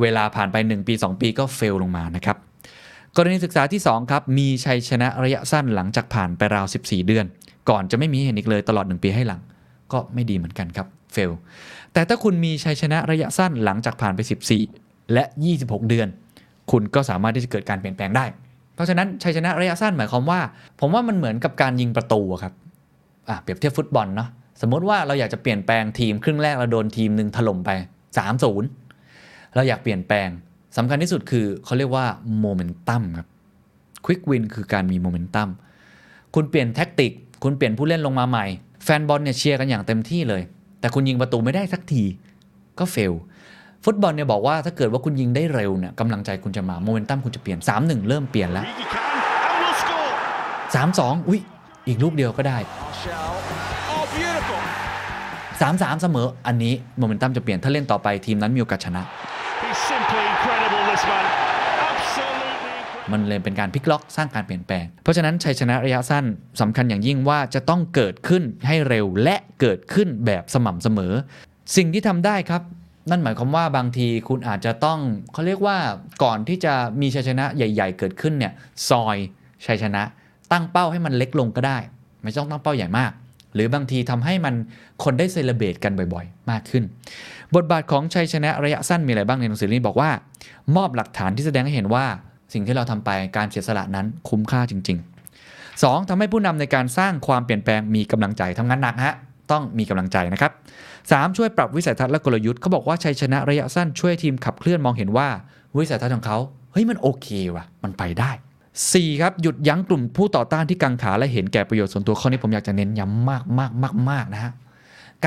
[0.02, 2.38] เวลาผ่านไป 1 ปี 2 ปีก็เฟลลงมานะครับ
[3.18, 7.26] กรณีศึกษาที่ 2 ครับ มีชัยชนะระยะสั้นหลังจากผ่านไปราว 14 เดือน
[7.70, 9.42] ก่อนจะไม่มีให้เห็นอีกเลยตลอด 1 ปีให้หลัง
[9.94, 11.32] ก็ไม่ดีเหมือนกันครับเฟล
[11.94, 14.20] แต่ถ้าคุณมีชัยชนะระยะสั้นหลังจากผ่านไป
[14.68, 15.24] 14 และ
[15.58, 16.08] 26 เดือน
[16.72, 18.26] คุณก็สามารถที่จะเกิดการเปลี่ยนแปลงได้
[18.76, 20.40] เพราะฉะนั้นชัยชนะระยะสั้นหมายความว่า
[20.80, 22.54] ผมว่ามันเหมือนกับการยิงประตูครับ
[23.42, 24.30] เปรียบเทียบฟุตบอลเนาะ
[24.62, 27.70] สมมติว่าเราอยากจะเปลี่ยนแปลงทีมครึ่งแรกเราโดนทีมหนึ่งถล่มไป
[28.48, 30.30] 3-0 เราอยากเปลี่ยนแปลง
[30.78, 32.06] สำคัญที่สุดคือเขาเรียกว่า
[32.40, 33.28] โมเมนตัมครับ
[34.06, 35.50] ควิกวินคือการมีโมเมนตัม
[36.36, 37.12] คุณเปลี่ยน tactic
[37.44, 38.46] คุณเปลี่ยนผู้เล่นลงมาใหม่
[38.84, 40.42] แฟนบอลเนี่ยเชียร์กันอย่างเต็มที่เลย
[40.80, 42.04] แต่คุณยิงประตูไม่ได้สักที
[42.80, 43.14] ก็ fail
[43.86, 49.16] ฟุตบอลเนี่ยบอกว่าถ้าเกิดว่าคุณยิงได้เร็วเนี่ยกำลังใจคุณจะมาโมเมนตัมคุณจะเปลี่ยน 3-1 เริ่มเปลี่ยนแล้ว He can
[49.48, 50.12] and will score.
[50.76, 51.40] 3-2 อุ้ย
[51.88, 52.58] อีกลูกเดียวก็ได้
[53.02, 53.34] Shell.
[53.94, 54.62] Oh, beautiful.
[55.62, 59.04] 3-3 เสมออันนี้โมเมนตัมจะเปลี่ยนถ้าเล่นต่อไปทีมนั้นมีโอกาสชนะ
[63.12, 66.26] มันเลยเป็นการพลิกล็อกสร้างการเปลี่ยนแปลง เพราะฉะนั้นชัยชนะระยะสั้น
[66.62, 71.14] สำคัญอย่างยิ่งว่าจะต้องเกิดขึ้นให้เร็วและเกิดขึ้นแบบสม่ำเสมอ
[71.76, 72.62] สิ่งที่ทำได้ครับ
[73.10, 75.00] นั่นหมายความว่าบางทีคุณอาจจะต้อง
[75.34, 75.78] เขาเรียกว่า
[76.24, 78.54] ก่อนที่จะมีชัยชนะใหญ่ ๆ เกิดขึ้นเนี่ย
[78.90, 79.18] ซอย
[79.66, 80.02] ชัยชนะ
[80.52, 81.78] ตั้งเป้าให้มันเล็กลงก็ได้
[82.24, 83.12] ไม่ต้องตั้งเป้าใหญ่มาก
[83.54, 84.56] หรือบางทีทำให้มัน
[85.04, 86.84] คนได้เซเลบรตกันบ่อยๆ มากขึ้น
[87.56, 90.10] บทบาทของชัยชนะระยะสั้นมีอะไรบ้างในหนังสือนี้บอกว่า
[90.76, 92.06] มอบหลักฐานที่แสดงให้เห็นว่า
[92.54, 94.98] สิ่งที่เราทำไปการเสียสละนั้นคุ้มค่าจริง
[95.44, 96.10] ๆ 2.
[96.10, 99.16] ทำให้ผู้นำในการสร้างความเปลี่ยนแปลงมีกำลังใจทำงานหนักฮะ
[99.52, 100.52] ต้องมีกำลังใจนะครับ
[101.00, 101.38] 3.
[101.38, 105.28] ช่วยปรับวิสัยทัศน์และกลยุทธ์เขาบอกว่าชัยชนะระยะสั้นช่วยทีมขับเคลื่อนมองเห็นว่า
[105.78, 106.38] วิสัยทัศน์ของเขา
[106.72, 108.32] เฮ้ยมันโอเคว่ะ มันไปได้
[108.76, 109.22] 4.
[109.22, 114.52] ครับหยุดยั้งกลุ่มผู้ต่อต้านที่กังขาและเห็นแก่ประโยชน์ส่วนตัวข้อนี้ผมอยากจะเน้นย้ำมากมากมากมากนะฮะ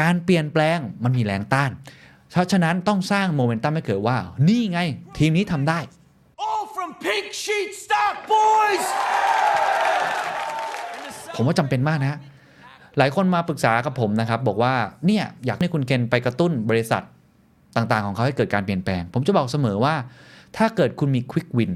[0.01, 1.71] การเปลี่ยนแปลงมันมีแรงต้าน
[2.31, 4.16] เพราะฉะนั้นต้องสร้างโมเมนตัมให้เกิดว่า
[4.49, 4.79] นี่ไง
[5.18, 5.79] ทีมนี้ทำได้
[7.07, 8.86] Pink Sheet Stock, boys!
[11.36, 12.18] ผมว่าจำเป็นมากนะ
[12.98, 14.74] หลายคนมาปรึกษากับผมนะครับ บอกว่า
[15.07, 17.03] เนี่ยอยากให้คุณเคนไปกระตุ้นบริษัท
[17.76, 19.94] ต่างๆ ของเขาให้เกิดการเปลี่ยนแปลง ผมจะบอกเสมอว่า
[20.57, 21.72] ถ้าเกิดคุณมีควิกวิน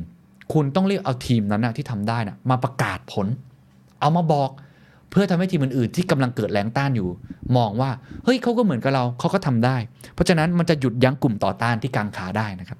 [0.52, 3.26] คุณต้องเรียกเอาทีมนั้นนะที่ทำได้นะมาประกาศผล
[4.00, 4.50] เอามาบอก
[5.14, 7.08] เพื่อทำให้ทีมอื่นๆที่กำลังเกิดแรงต้านอยู่
[7.56, 7.90] มองว่า
[8.24, 9.76] เฮ้ยเขาก็เหมือนกับเราเขาก็ทำได้
[10.14, 12.78] เพราะฉะนั้นมันจะหยุดยั้งกลุ่มต่อต้านที่กังขาได้นะครับ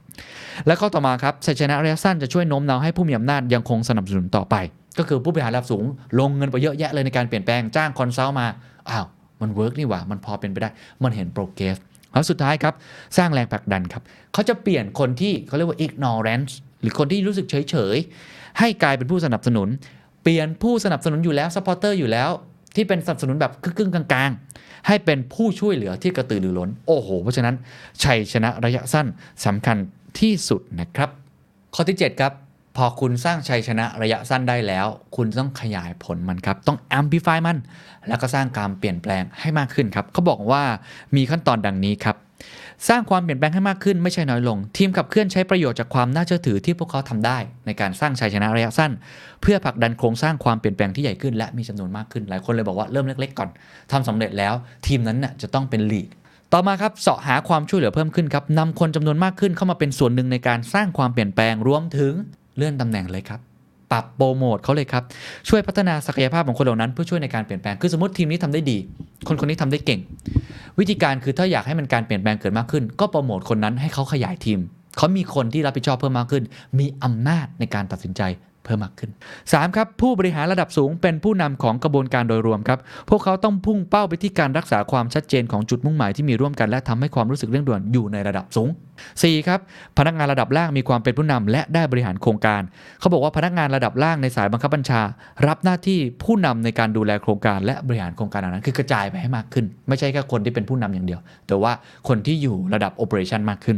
[0.67, 4.57] และข้อต่อมาครับชัยชนะระยะสั้นจะช่วยโน้มน้าวให้ผู้มีอำนาจยังคงสนับสนุนต่อไป
[4.99, 5.85] ก็คือผู้บริหารระดับสูง
[6.19, 8.47] ลงเงินไปเยอะแยะเลยในการเปลี่ยนแปลงจ้าง consult มา
[8.91, 9.07] อ้าว
[9.41, 10.71] มัน work นี่หว่ามันพอเป็นไปได้
[11.03, 11.77] มันเห็น progress
[12.13, 12.75] แล้วสุดท้ายครับ
[13.17, 19.69] สร้างแรงผลักดันครับเขาจะเปลี่ยนคนที่เขาเรียกว่า ignorance หรือคนที่รู้สึกเฉยๆให้กลายเป็นผู้สนับสนุน
[20.25, 22.31] เปลี่ยนผู้สนับสนุนอยู่แล้ว supporter อยู่แล้ว
[22.77, 27.55] ที่เป็นสนับสนุนแบบครึ่งกลางๆ ให้เป็นผู้ช่วยเหลือที่กระตือรือร้น โอ้โห เพราะฉะนั้น
[28.05, 29.07] ชัยชนะระยะสั้น
[29.47, 29.77] สำคัญ
[30.21, 31.11] ที่สุดนะครับ
[31.75, 32.33] ข้อที่ 7 ครับ
[32.77, 37.59] พอคุณสร้างชัยชนะระยะสั้นได้แล้ว คุณต้องขยายผลมันครับ ต้อง amplify มัน
[38.09, 40.63] แล้วก็สร้างการเปลี่ยนแปลงให้มากขึ้นครับเขาบอกว่า
[41.17, 42.17] มีขั้นตอนดังนี้ครับ
[42.89, 48.93] สร้างความเปลี่ยนแปลงให้มากขึ้นไม่ใช่น้อยลง ทีมขับเคลื่อนใช้ประโยชน์จากความน่าเชื่อถือที่พวกเขาทำได้ ในการสร้างชัยชนะระยะสั้น
[49.43, 53.51] เพื่อผลักดันโครงสร้างความเปลี่ยนแปลงที่ใหญ่ขึ้นและมีจำนวนมากขึ้น หลายคนเลยบอกว่าเริ่มเล็กๆก่อน
[53.93, 54.55] ทำสำเร็จแล้ว
[54.87, 56.09] ทีมนั้นน่ะจะต้องเป็นลีด
[56.53, 62.13] ต่อมาครับเสาะหาความช่วยเหลือเพิ่มขึ้นครับนำคนจำนวนมากขึ้นเข้ามาเป็นส่วนหนึ่งในการสร้างความเปลี่ยนแปลงรวมถึง
[62.57, 63.41] เลื่อนตำแหน่งเลยครับ
[63.91, 65.03] ปรับโปรโมทเขาเลยครับ
[65.49, 68.77] ช่วยพัฒนาศักยภาพของคนเหล่านั้นเพื่อช่วยในการเปลี่ยนแปลง คือสมมติทีมนี้ทำได้ดี
[69.29, 70.01] คนคนนี้ทำได้เก่ง
[70.79, 74.59] วิธีการคือถ้าอยากให้มันการเปลี่ยนแปลงเกิดมากขึ้น ก็โปรโมทคนนั้นให้เขาขยายทีม
[74.97, 76.45] เขามีคนที่รับผิดชอบเพิ่มมากขึ้น
[76.79, 78.23] มีอำนาจในการตัดสินใจ
[78.65, 79.11] เพิ่มมากขึ้น
[79.43, 79.77] 3.
[79.77, 88.69] ครับผู้บริหารระดับสูงเป็นผู้นำของกระบวนการโดยรวมครับ พวกเขาต้องพุ่งเป้าไปที่การรักษาความชัดเจนของจุดมุ่งหมายที่มีร่วมกันและทำให้ความรู้สึกเร่งด่วนอยู่ในระดับสูง
[89.13, 89.49] 4.
[89.49, 89.61] ครับ
[89.99, 92.63] พนักงานระดับล่างมีความเป็นผู้นำและได้บริหารโครงการ
[93.01, 95.01] เขาบอกว่าพนักงานระดับล่างในสายบังคับบัญชา
[95.47, 101.73] รับหน้าที่ผู้นำในการดูแลโครงการ และบริหารโครงการนั้นคือกระจายไปให้มากขึ้น ไม่ใช่แค่คนที่เป็นผู้นำอย่างเดียว แต่ว่า
[102.09, 103.77] คนที่อยู่ระดับโอเปอเรชันมากขึ้น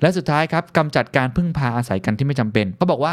[0.00, 3.12] และสุดท้ายครับกำจัดการพึ่งพาอาศัยกันที่ไม่จำเป็นเขาบอกว่า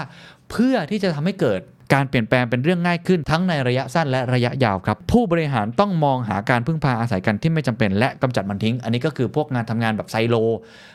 [0.51, 1.61] เพื่อที่จะทำให้เกิด
[1.93, 10.35] การเปลี่ยนแปลงเป็นเรื่องง่ายขึ้นทั้งในระยะสั้นและระยะยาวครับ ผู้บริหารต้องมองหาการพึ่งพาอาศัยกันที่ไม่จำเป็น และกำจัดมันทิ้ง อันนี้ก็คือพวกงานทำงานแบบไซโล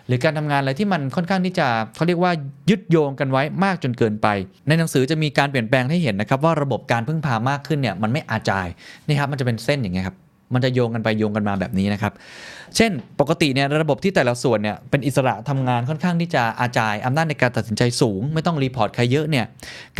[0.06, 1.66] หรือการทำงานอะไรที่มันค่อนข้างที่จะ
[1.96, 2.32] เขาเรียกว่า
[2.70, 4.26] ยึดโยงกันไว้มากจนเกินไป
[4.68, 8.66] ในหนังสือจะมีการเปลี่ยนแปลงให้เห็นนะครับว่าระบบการพึ่งพามากขึ้นเนี่ยมันไม่อาจาย
[9.06, 10.16] นี่ครับมันจะเป็นเส้นอย่างเงี้ยครับ
[10.54, 12.12] มันจะโยงกันไปโยงกันมาแบบนี้นะครับ
[12.76, 12.90] เช่น
[13.20, 19.46] ปกติเนี่ยระบบที่แต่ละส่วนเนี่ยเป็นอิสระทำงานค่อนข้างที่จะกระจายอำนาจในการตัดสินใจสูง ไม่ต้อง report ใครเยอะเนี่ย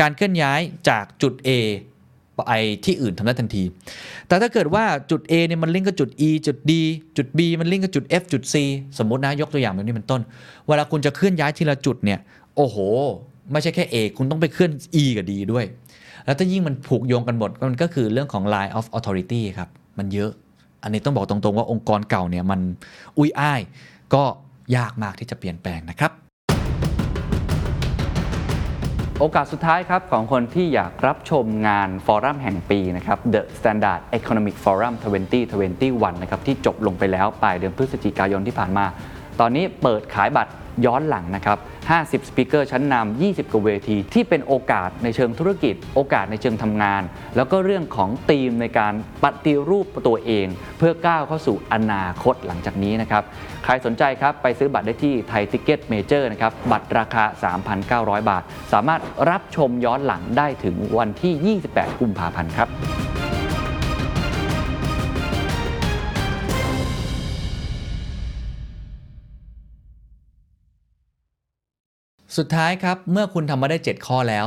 [0.00, 1.50] การเคลื่อนย้ายจากจุด A
[2.46, 2.52] ไป
[2.84, 3.64] ที่อื่นทำได้ทันที
[4.28, 6.72] แต่ถ้าเกิดว่าจุด A เนี่ยมันลิงก์กับจุด E จุด D
[7.16, 8.54] จุด B มันลิงก์กับจุด F จุด C
[8.98, 10.20] สมมตินะยกตัวอย่างแบบนี้เป็นต้น
[10.68, 12.18] เวลาคุณจะเคลื่อนย้ายทีละจุดเนี่ย
[12.56, 12.76] โอ้โห
[13.52, 14.72] ไม่ใช่แค่ A คุณต้องไปเคลื่อน
[15.02, 15.64] E กับ D ด้วย
[16.24, 19.68] แล้วถ้ายิ่งมันผูกโยงกันหมดมันก็คือเรื่องของ line of authority ครับ
[19.98, 20.30] มันเยอะ
[20.82, 22.60] อันนี้ต้องบอกตรงๆว่าองค์กรเก่าเนี่ยมัน
[23.18, 23.60] อุ้ยอ้าย
[24.14, 24.22] ก็
[24.76, 26.12] ยากมากที่จะเปลี่ยนแปลงนะครับ
[29.18, 34.94] โอกาสสุดท้ายครับของคนที่อยากรับชมงานฟอรัมแห่งปีนะครับ The Standard Economic Forum
[35.58, 38.86] 2021 นะครับที่จบลงไปแล้วปลายเดือนพฤศจิกายนที่ผ่านมา
[39.40, 40.52] ตอนนี้เปิดขายบัตร
[40.86, 41.58] ย้อนหลังนะครับ
[41.88, 47.02] 50 speaker ชั้นนำ 20 กว่าเวที ที่เป็นโอกาสในเชิงธุรกิจ โอกาสในเชิงทำงาน
[47.36, 50.46] แล้วก็เรื่องของธีมในการปฏิรูปตัวเอง
[50.78, 53.22] เพื่อก้าวเข้าสู่อนาคตหลังจากนี้นะครับ
[53.64, 57.24] ใครสนใจครับ ไปซื้อบัตรได้ที่ Thaiticketmajor นะครับ บัตรราคา
[58.20, 59.00] 3,900 บาท สามารถ
[59.30, 62.68] รับชมย้อนหลังได้ถึงวันที่ 28 กุมภาพันธ์ครับ
[72.38, 74.46] สุดท้ายครับ เมื่อคุณทำมาได้ 7 ข้อแล้ว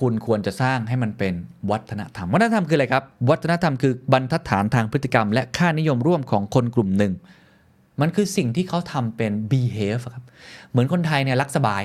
[0.00, 1.34] คุณควรจะสร้างให้มันเป็น
[1.70, 7.12] วัฒนธรรม วัฒนธรรมคืออะไรครับ วัฒนธรรมคือบรรทัดฐานทางพฤติกรรม และค่านิยมร่วมของคนกลุ่มหนึ่ง
[8.00, 10.24] มันคือสิ่งที่เขาทำเป็น behave ครับ
[10.70, 11.82] เหมือนคนไทยเนี่ยรักสบาย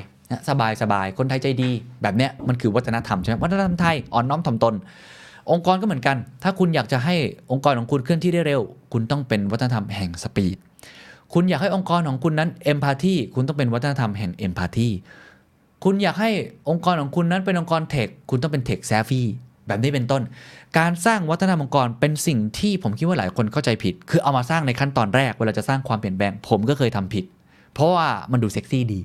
[0.49, 1.69] สบายสบาย คนไทยใจดี
[2.01, 4.75] แบบเนี้ยมันคือวัฒนธรรมใช่ไหมวัฒนธรรมไทยอ่อนน้อมถ่อมตน
[5.51, 7.15] องค์กรก็เหมือนกัน ถ้าคุณอยากจะให้
[7.51, 8.61] องค์กรของคุณเคลื่อนที่ได้เร็ว
[8.93, 10.57] คุณต้องเป็นวัฒนธรรมแห่งสปีด
[11.33, 14.89] คุณอยากให้องค์กรของคุณนั้นเอมพัตตีคุณต้องเป็นวัฒนธรรมแห่งเอมพัตตี
[15.83, 16.29] คุณอยากให้
[16.69, 19.27] องค์กรของคุณนั้นเป็นองค์กรเทคคุณต้องเป็นเทคแซฟฟี่
[19.67, 20.21] แบบนี้เป็นต้น
[20.77, 27.25] การสร้างวัฒนธรรมองค์กรเป็นสิ่งที่ผมคิดว่าหลายคนเข้าใจผิด คือเอามาสร้างในขั้นตอนแรกเวลาจะสร้างความเปลี่ยนแปลงผมก็เคยทำผิด
[27.73, 28.99] เพราะว่ามันดูเซ็กซี่ดี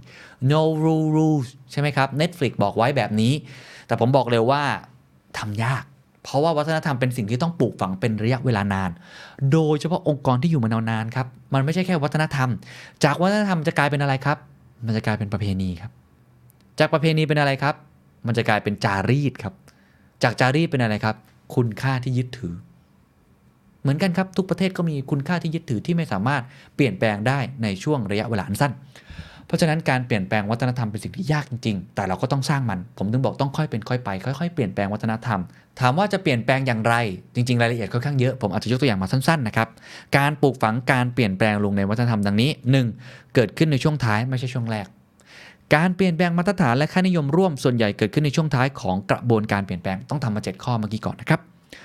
[0.52, 3.32] no rule rules ใช่ไหมครับ Netflix บอกไว้แบบนี้
[3.86, 4.62] แต่ผมบอกเลยว่า
[5.38, 5.84] ทำยาก
[6.22, 8.90] เพราะว่าวัฒนธรรมเป็นสิ่งที่ต้องปลูกฝังเป็นระยะเวลานาน
[9.52, 12.48] โดยเฉพาะองค์กรที่อยู่มานานๆครับ มันไม่ใช่แค่วัฒนธรรม
[13.04, 14.36] จากวัฒนธรรมจะกลายเป็นอะไรครับ
[14.86, 15.92] มันจะกลายเป็นประเพณีครับ
[16.78, 17.74] จากประเพณีเป็นอะไรครับ
[18.26, 19.54] มันจะกลายเป็นจารีตครับ
[20.22, 21.16] จากจารีตเป็นอะไรครับ
[21.54, 22.54] คุณค่าที่ยึดถือ
[23.80, 26.42] เหมือนกันครับ ทุกประเทศก็มีคุณค่าที่ยึดถือที่ไม่สามารถ
[26.74, 28.72] เปลี่ยนแปลงได้ในช่วงระยะเวลาอันสั้น
[29.46, 35.40] เพราะฉะนั้นการเปลี่ยนแปลงวัฒนธรรมเป็นสิ่งที่ยากจริงๆ แต่เราก็ต้องสร้างมัน ผมถึงบอกต้องค่อยเป็นค่อยไป ค่อยๆ เปลี่ยนแปลงวัฒนธรรม
[35.80, 36.94] ถามว่าจะเปลี่ยนแปลงอย่างไร
[37.34, 39.68] จริงๆ รายละเอียดค่อนข้างเยอะ ผมอาจจะยกตัวอย่างมาสั้นๆ นะครับ
[40.16, 42.50] การปลูกฝังการเปลี่ยนแปลงลงในวัฒนธรรมดังนี้
[42.92, 43.34] 1.
[43.34, 44.86] เกิดขึ้นในช่วงท้ายไม่ใช่ช่วงแรก
[45.74, 51.40] การเปลี่ยนแปลงมาตรฐานและค่านิยมร่วมส่วนใหญ่เกิดขึ้นในช่วงท้ายของกระบวนการเปลี่ยนแปลงต้องทำมา 7 ข้อเมื่อกี้ก่อนนะครับ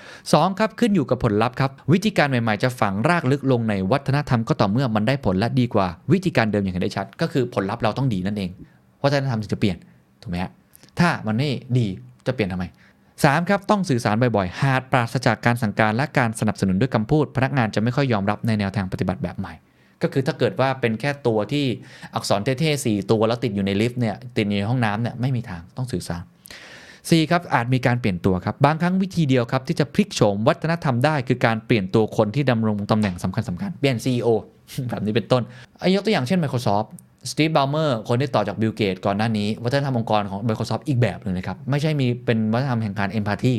[0.08, 0.58] 2.
[0.58, 8.50] ครับขึ้นอยู่กับผลลัพธ์ครับ วิธีการใหม่ๆจะฝังรากลึกลงในวัฒนธรรมก็ต่อเมื่อมันได้ผลและดีกว่าวิธีการเดิมอย่างเห็นได้ชัด ก็คือผลลัพธ์เราต้องดีนั่นเอง
[9.02, 9.76] วัฒนธรรมถึงจะเปลี่ยน
[10.22, 10.50] ถูกไหมฮะ
[10.98, 11.86] ถ้ามันไม่ดี
[12.26, 12.64] จะเปลี่ยนทำไม
[13.06, 13.48] 3.
[13.48, 19.52] ครับต้องสื่อสารบ่อยๆ หากปราศจากการสั่งการและการสนับสนุนด้วยคำพูด พนักงานจะไม่ค่อยยอมรับในแนวทางปฏิบัติแบบใหม่
[20.04, 21.64] ก็คือถ้าเกิดว่าเป็นแค่ตัวที่
[22.14, 26.22] อักษรเท่ๆสี่ตัวแล้วติดอยู่ในลิฟต์เนี่ยติดอยู่ในห้องน้ำเนี่ยไม่มีทางต้องสื่อสาร
[26.78, 34.28] 4 ครับอาจมีการเปลี่ยนตัวครับบางครั้งวิธีเดียวครับที่จะพลิกโฉมวัฒนธรรมได้คือการเปลี่ยนตัวคนที่ดำรงตำแหน่งสำคัญสำคัญเปลี่ยน CEO
[34.88, 36.86] แบบนี้เป็นต้น ยกตัวอย่างเช่น Microsoft
[37.30, 43.54] สตีฟบ l ลเมอร์คนที่ต่อจาก Bill Gates ก่อนหน้านี้ วัฒนธรรมองค์กรของ Microsoft อีกแบบหนึ่งนะครับ ไม่ใช่มีเป็นวัฒนธรรมแห่งการ empathy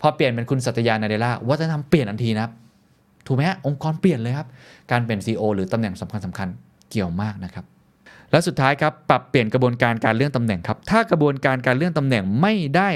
[0.00, 2.50] พอเปลี่ยนเป็นคุณ Satya Nadella วัฒนธรรมเปลี่ยนทันทีนะ
[3.26, 4.46] ถูกไหมฮะองค์กรเปลี่ยนเลยครับ
[4.92, 7.64] การเป็น CEO หรือตำแหน่งสำคัญสำคัญๆเกี่ยวมากนะครับ
[8.30, 12.88] และสุดท้ายครับปรับเปลี่ยนกระบวนการการเลื่อนตำแหน่งครับ ถ้ากระบวนการการเลื่อนตำแหน่งไม่ได้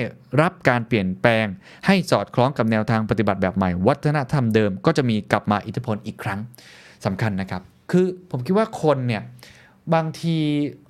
[0.42, 1.46] รับการเปลี่ยนแปลง
[1.86, 6.40] ให้สอดคล้องกับแนวทางปฏิบัติแบบใหม่ วัฒนธรรมเดิมก็จะมีกลับมาอิทธิพลอีกครั้ง
[7.06, 9.22] สำคัญนะครับ คือผมคิดว่าคนเนี่ย
[9.94, 10.36] บางที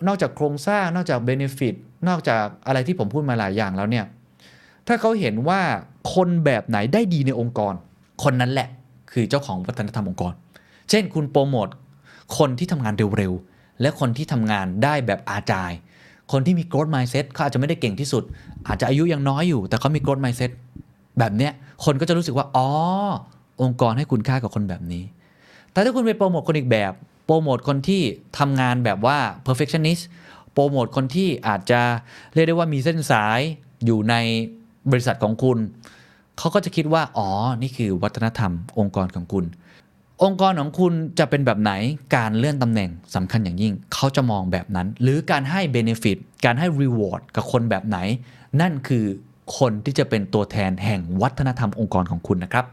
[0.07, 1.75] นอกจากโครงสร้างนอกจากเบนฟิต
[2.09, 4.05] นอกจากอะไรที่ผมพูดมาหลายอย่างแล้วเนี่ย
[4.89, 5.61] ถ้าเขาเห็นว่า
[6.15, 7.75] คนแบบไหนได้ดีในองค์กร
[8.23, 8.69] คนนั้นแหละ
[9.13, 10.35] คือเจ้าของวัฒนธรรมองค์กร
[10.91, 11.69] เช่นคุณโปรโมท
[12.39, 15.73] คนที่ทำงานเร็วๆ และคนที่ทำงานได้แบบอาจาย
[16.33, 18.23] คนที่มี growth mindset เขาอาจจะไม่ได้เก่งที่สุด
[18.69, 20.51] อาจจะอายุยังน้อยอยู่ แต่เขามี growth mindset
[21.19, 21.53] แบบเนี้ย
[21.85, 22.69] คนก็จะรู้สึกว่า อ๋อ
[23.63, 25.05] องค์กรให้คุณค่ากับคนแบบนี้
[25.73, 26.93] แต่ถ้าคุณไปโปรโมทคนอีกแบบ
[27.27, 28.03] โปรโมทคนที่
[28.39, 30.03] ทำงานแบบว่า perfectionist
[30.53, 31.81] โปรโมทคนที่อาจจะ
[32.35, 33.41] เรียกได้ว่ามีเส้นสาย
[33.85, 34.15] อยู่ใน
[34.91, 35.59] บริษัทของคุณ
[36.39, 37.29] เขาก็จะคิดว่า อ๋อ
[37.63, 39.45] นี่คือวัฒนธรรมองค์กรของคุณ
[40.25, 41.73] องค์กรของคุณจะเป็นแบบไหน
[42.17, 47.99] การเลื่อนตำแหน่งสำคัญอย่างยิ่ง เขาจะมองแบบนั้น หรือการให้ benefit การให้ reward กับคนแบบไหน
[48.61, 49.05] นั่นคือ
[49.59, 52.67] คนที่จะเป็นตัวแทนแห่งวัฒนธรรมองค์กรของคุณนะครับ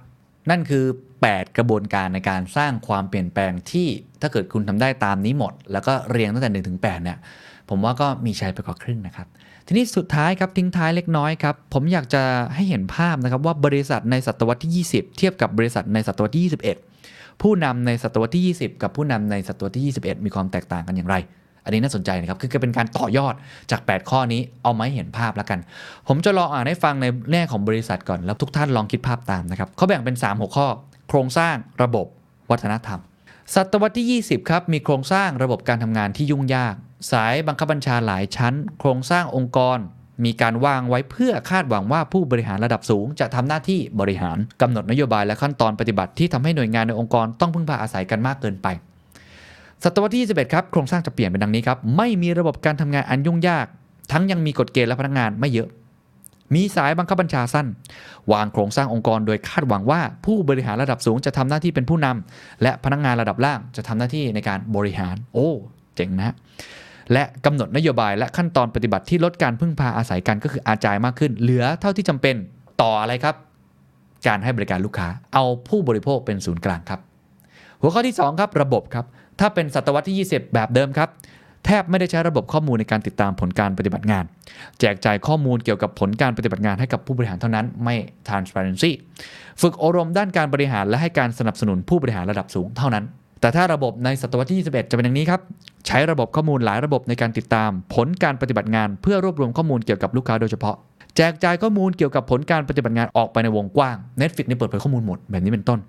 [0.50, 0.86] นั่นคือ
[1.22, 3.88] 8 กระบวนการในการสร้างความเปลี่ยนแปลงที่
[4.22, 7.18] ถ้าเกิดคุณทำได้ตามนี้หมด แล้วก็เรียงตั้งแต่1ถึง8เนี่ย
[7.70, 9.28] ผมว่าก็มีชัยไปกว่าครึ่งนะครับ
[9.68, 12.24] ทีนี้สุดท้ายครับทิ้งท้ายเล็กน้อยครับ ผมอยากจะ
[12.56, 16.93] ให้เห็นภาพนะครับว่าบริษัทในศตวรรษที่ 20 เทียบกับบริษัทในศตวรรษที่ 21
[17.42, 21.16] ผู้นำในศตวรรษที่ 20 กับผู้นำในศตวรรษที่ 21 มีความแตกต่างกันอย่างไร
[21.66, 23.34] อันนี้น่าสนใจนะครับ คือเป็นการต่อยอด
[23.72, 25.60] จาก 8 ข้อนี้เอามาให้เห็นภาพแล้วกัน
[26.08, 30.68] ผมจะลองอ่านให้ฟังในแง่ของบริษัทก่อน แล้วทุกท่านลองคิดภาพตามนะครับเขาแบ่งเป็น 3 หัวข้อ
[31.10, 32.06] โครงสร้างระบบ
[32.52, 33.00] วัฒนธรรม
[33.56, 36.76] ศตวรรษที่ 20 ครับ มีโครงสร้างระบบการทำงานที่ยุ่งยาก
[37.12, 39.78] สายบังคับบัญชาหลายชั้น โครงสร้างองค์กร
[40.26, 48.68] มีการวางไว้เพื่อคาดหวังว่าผู้บริหารระดับสูง จะทำหน้าที่บริหารกำหนดนโยบายและขั้นตอนปฏิบัติที่ทำให้หน่วยงานในองค์กรต้องพึ่งพาอาศัยกันมากเกินไป
[49.84, 53.66] ศตวรรษที่ 21 ครับโครงสร้างจะเปลี่ยนเป็นดังนี้ครับไม่มีระบบการทำงานอันยุ่งยาก
[54.12, 55.70] ทั้งยังมีกฎเกณฑ์และพนักงานไม่เยอะ
[56.54, 57.68] มีสายบังคับบัญชาสั้น
[58.32, 65.50] วางโครงสร้างองค์กรโดยคาดหวังว่าผู้บริหารระดับสูงจะทำหน้าที่เป็นผู้นำและพนักงานระดับล่างจะทำหน้าที่ในการบริหาร โอ้
[65.96, 66.36] เจ๋งนะ
[67.14, 72.36] และกำหนดนโยบายและขั้นตอนปฏิบัติที่ลดการพึ่งพาอาศัยกันก็คืออาจายมากขึ้น เหลือเท่าที่จำเป็น
[72.82, 73.36] ต่ออะไรครับ
[74.28, 77.00] การให้บริการลูกค้าเอาผู้บริโภคเป็นศูนย์กลางครับ
[77.82, 79.06] หัวข้อที่ 2 ครับระบบครับ
[79.40, 81.10] ถ้าเป็นศตวรรษที่ 20 แบบเดิมครับ
[81.66, 84.24] แทบไม่ได้ใช้ระบบข้อมูลในการติดตามผลการปฏิบัติงาน
[84.80, 87.96] แจกจ่ายข้อมูลเกี่ยวกับผลการปฏิบัติงานให้กับผู้บริหารเท่านั้นไม่
[88.28, 88.92] transparency
[89.62, 93.06] ฝึกอบรมด้านการบริหารและให้การสนับสนุนผู้บริหารระดับสูงเท่านั้น
[93.44, 95.42] แต่ถ้าระบบในศตวรรษที่ 21 จะเป็นอย่างนี้ครับ
[95.88, 100.76] ใช้ระบบข้อมูลหลายระบบในการติดตาม ผลการปฏิบัติงานเพื่อรวบรวมข้อมูลเกี่ยวกับลูกค้าโดยเฉพาะ
[101.18, 105.80] แจกจ่ายข้อมูลเกี่ยวกับผลการปฏิบัติงานออกไปในวงกว้าง Netflix นี่เปิดเผยข้อมูลหมดแบบนี้เป็นต้น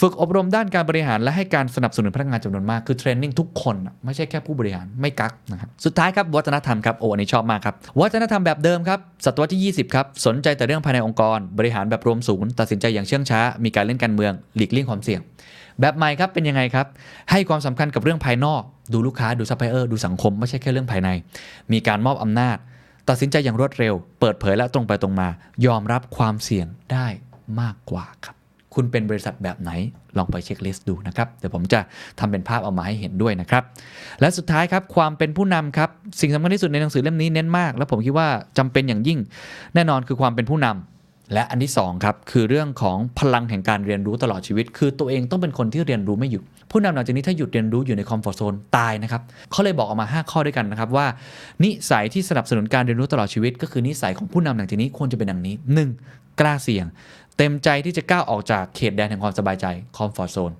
[0.00, 15.20] ฝึกอบรมด้านการบริหารและให้การสนับสนุนพนักงานจำนวนมากคือ training ทุกคนไม่ใช่แค่ผู้บริหารไม่กักนะครับสุดท้ายครับวัฒนธรรมครับโอ้อันนี้ชอบมากครับวัฒนธรรมแบบเดิมครับศตวรรษที่ 20ครับสนใจแต่เรื่องภายในองค์กร บริหารแบบรวมศูนย์ตัดสินใจอย่างเชื่องช้า มีการเล่นการเมือง หลีกเลี่ยงความเสี่ยง
[15.80, 16.86] แบบใหม่ครับเป็นยังไงครับ
[17.30, 18.62] ให้ความสำคัญกับเรื่องภายนอก
[18.92, 21.08] ดูลูกค้าดูซัพพลายเออร์ดูสังคมไม่ใช่แค่เรื่องภายใน
[21.72, 22.56] มีการมอบอำนาจ
[23.08, 25.28] ตัดสินใจอย่างรวดเร็ว เปิดเผยและตรงไปตรงมา
[25.66, 27.06] ยอมรับความเสี่ยงได้
[27.60, 28.36] มากกว่าครับ
[28.74, 29.70] คุณเป็นบริษัทแบบไหน
[30.16, 31.80] ลองไป checklist ดูนะครับ เดี๋ยวผมจะ
[32.18, 33.62] ทำเป็นภาพเอามาให้เห็นด้วยนะครับ
[34.20, 39.18] และสุดท้ายครับความเป็นผู้นำครับสิ่งสำคัญที่สุดในหนังสือเล่มนี้เน้นมาก และผมคิดว่าจำเป็นอย่างยิ่ง
[39.74, 40.93] แน่นอนคือความเป็นผู้นำ
[41.32, 51.06] และอันที่สองครับคือเรื่องของพลังแห่งการเรียนรู้ตลอดชีวิต คือตัวเองต้องเป็นคนที่เรียนรู้ไม่หยุดผู้นำหลังจากนี้ถ้าหยุดเรียนรู้อยู่ใน comfort zone ตายนะครับเขาเลยบอกออกมา 5 ข้อด้วยกันนะครับว่า
[51.64, 55.54] นิสัยที่สนับสนุนการเรียนรู้ตลอดชีวิต ก็คือนิสัยของผู้นำหลังจากนี้ควรจะเป็นดังนี้
[55.98, 56.40] 1.
[56.40, 56.86] กล้าเสี่ยง
[57.36, 59.66] เต็มใจที่จะก้าวออกจากเขตแดนแห่งความสบายใจ
[59.96, 60.52] คอมฟอร์ทโซน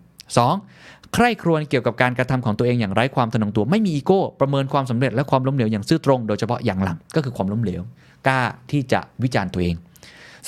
[0.52, 1.14] 2.
[1.14, 7.82] ใคร่ครวญเกี่ยวกับการกระทำของตัวเองอย่างไร้ความทะนงตัวไม่มีอีโก้ประเมินความสำเร็จและความล้มเหลวอย่างซื่อตรง โดยเฉพาะอย่างหลังก็คือความล้มเหลว
[8.26, 8.40] กล้า
[8.70, 9.74] ที่จะวิจารณ์ตัวเอง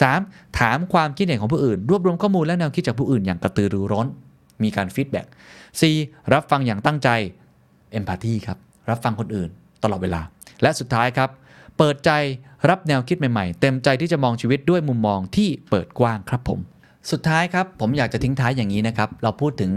[0.01, 0.59] 3.
[0.59, 4.07] ถามความคิดเห็นของผู้อื่น รวบรวมข้อมูลและแนวคิดจากผู้อื่นอย่างกระตือรือร้น
[4.63, 5.27] มีการฟีดแบ็ก
[5.81, 6.33] 4.
[6.33, 7.09] รับฟังอย่างตั้งใจ
[7.93, 8.59] เอมพัตตีครับ
[8.91, 9.49] รับฟังคนอื่น
[9.83, 10.21] ตลอดเวลา
[10.63, 11.31] และสุดท้ายครับ
[11.79, 12.11] เปิดใจ
[12.69, 16.59] รับแนวคิดใหม่ๆ เต็มใจที่จะมองชีวิตด้วยมุมมองที่เปิดกว้างครับผม
[17.11, 19.73] สุดท้ายครับผมอยากจะทิ้งท้ายอย่างนี้นะครับ เราพูดถึง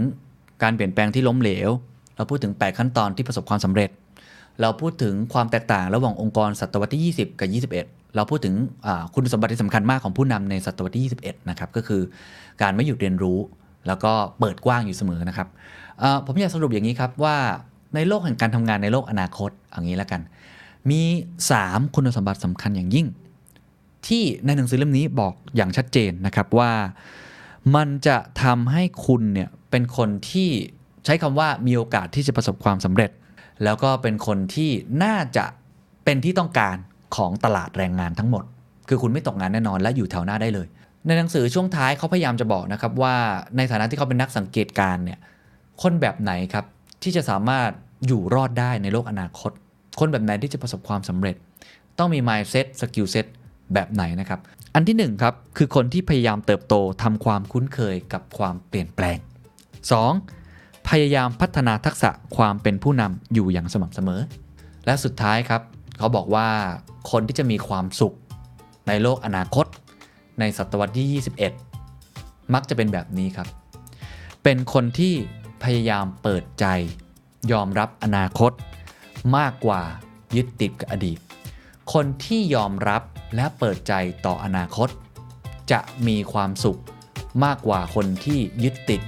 [0.62, 1.70] การเปลี่ยนแปลงที่ล้มเหลว
[2.16, 3.90] เราพูดถึง 8 ขั้นตอนที่ประสบความสำเร็จ
[4.60, 8.54] เราพูดถึงความแตกต่างระหว่างองค์กรศตวรรษที่ 20 กับ 21 เราพูดถึง
[9.14, 12.02] คุณสมบัติที่สำคัญมากของผู้นำในศตวรรษที่ 21 นะครับ ก็คือ
[12.62, 13.38] การไม่หยุดเรียนรู้
[13.86, 15.48] แล้วก็เปิดกว้างอยู่เสมอนะครับ
[16.26, 17.36] ผมอยากสรุปอย่างนี้ครับว่า
[17.94, 20.20] ในโลกแห่งการทำงานในโลกอนาคตเอางี้แล้วกัน
[20.90, 21.02] มี
[21.48, 23.06] 3 คุณสมบัติสำคัญอย่างยิ่ง
[24.06, 26.72] ที่ในหนังสือเล่มนี้บอกอย่างชัดเจนนะครับว่า
[27.74, 30.48] มันจะทำให้คุณเนี่ยเป็นคนที่
[31.04, 33.10] ใช้คำว่ามีโอกาสที่จะประสบความสำเร็จ
[33.64, 34.70] แล้วก็เป็นคนที่
[35.04, 35.44] น่าจะ
[36.04, 36.76] เป็นที่ต้องการ
[37.16, 38.44] ของตลาดแรงงานทั้งหมด
[38.88, 40.66] คือคุณไม่ตกงานแน่นอนและอยู่แถวหน้าได้เลย
[41.06, 43.14] ในหนังสือช่วงท้ายเขาพยายามจะบอกนะครับว่า
[43.56, 45.18] ในฐานะที่เขาเป็นนักสังเกตการณ์เนี่ย
[45.82, 46.64] คนแบบไหนครับ
[47.02, 47.70] ที่จะสามารถ
[48.06, 49.52] อยู่รอดได้ในโลกอนาคต
[49.98, 51.36] คนแบบไหนที่จะประสบความสำเร็จ
[51.98, 53.26] ต้องมี mindset skill set
[53.74, 54.40] แบบไหนนะครับ
[54.74, 59.18] อันที่หนึ่งครับคือคนที่พยายามเติบโตทำความคุ้นเคยกับความเปลี่ยนแปลง
[60.02, 60.88] 2.
[60.88, 64.20] พยายามพัฒนาทักษะความเป็นผู้นำอยู่อย่างสม่ำเสมอ
[64.86, 65.62] และสุดท้ายครับ
[66.00, 66.48] เขาบอกว่า
[67.10, 68.16] คนที่จะมีความสุข
[68.88, 69.66] ในโลกอนาคต
[70.40, 71.22] ในศตวรรษที่
[71.80, 73.48] 21 มักจะเป็นแบบนี้ครับ
[74.42, 75.14] เป็นคนที่
[75.62, 76.66] พยายามเปิดใจ
[77.52, 78.52] ยอมรับอนาคต
[79.36, 79.82] มากกว่า
[80.36, 81.18] ยึดติดกับอดีต
[81.92, 83.02] คนที่ยอมรับ
[83.34, 83.92] และเปิดใจ
[84.26, 84.88] ต่ออนาคต
[85.72, 86.80] จะมีความสุข
[87.44, 89.00] มากกว่าคนที่ยึดติด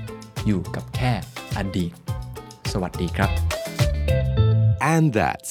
[0.47, 1.12] อยู่กับแค่
[1.57, 1.93] อดีต
[2.72, 3.30] สวัสดีครับ
[4.93, 5.51] And that's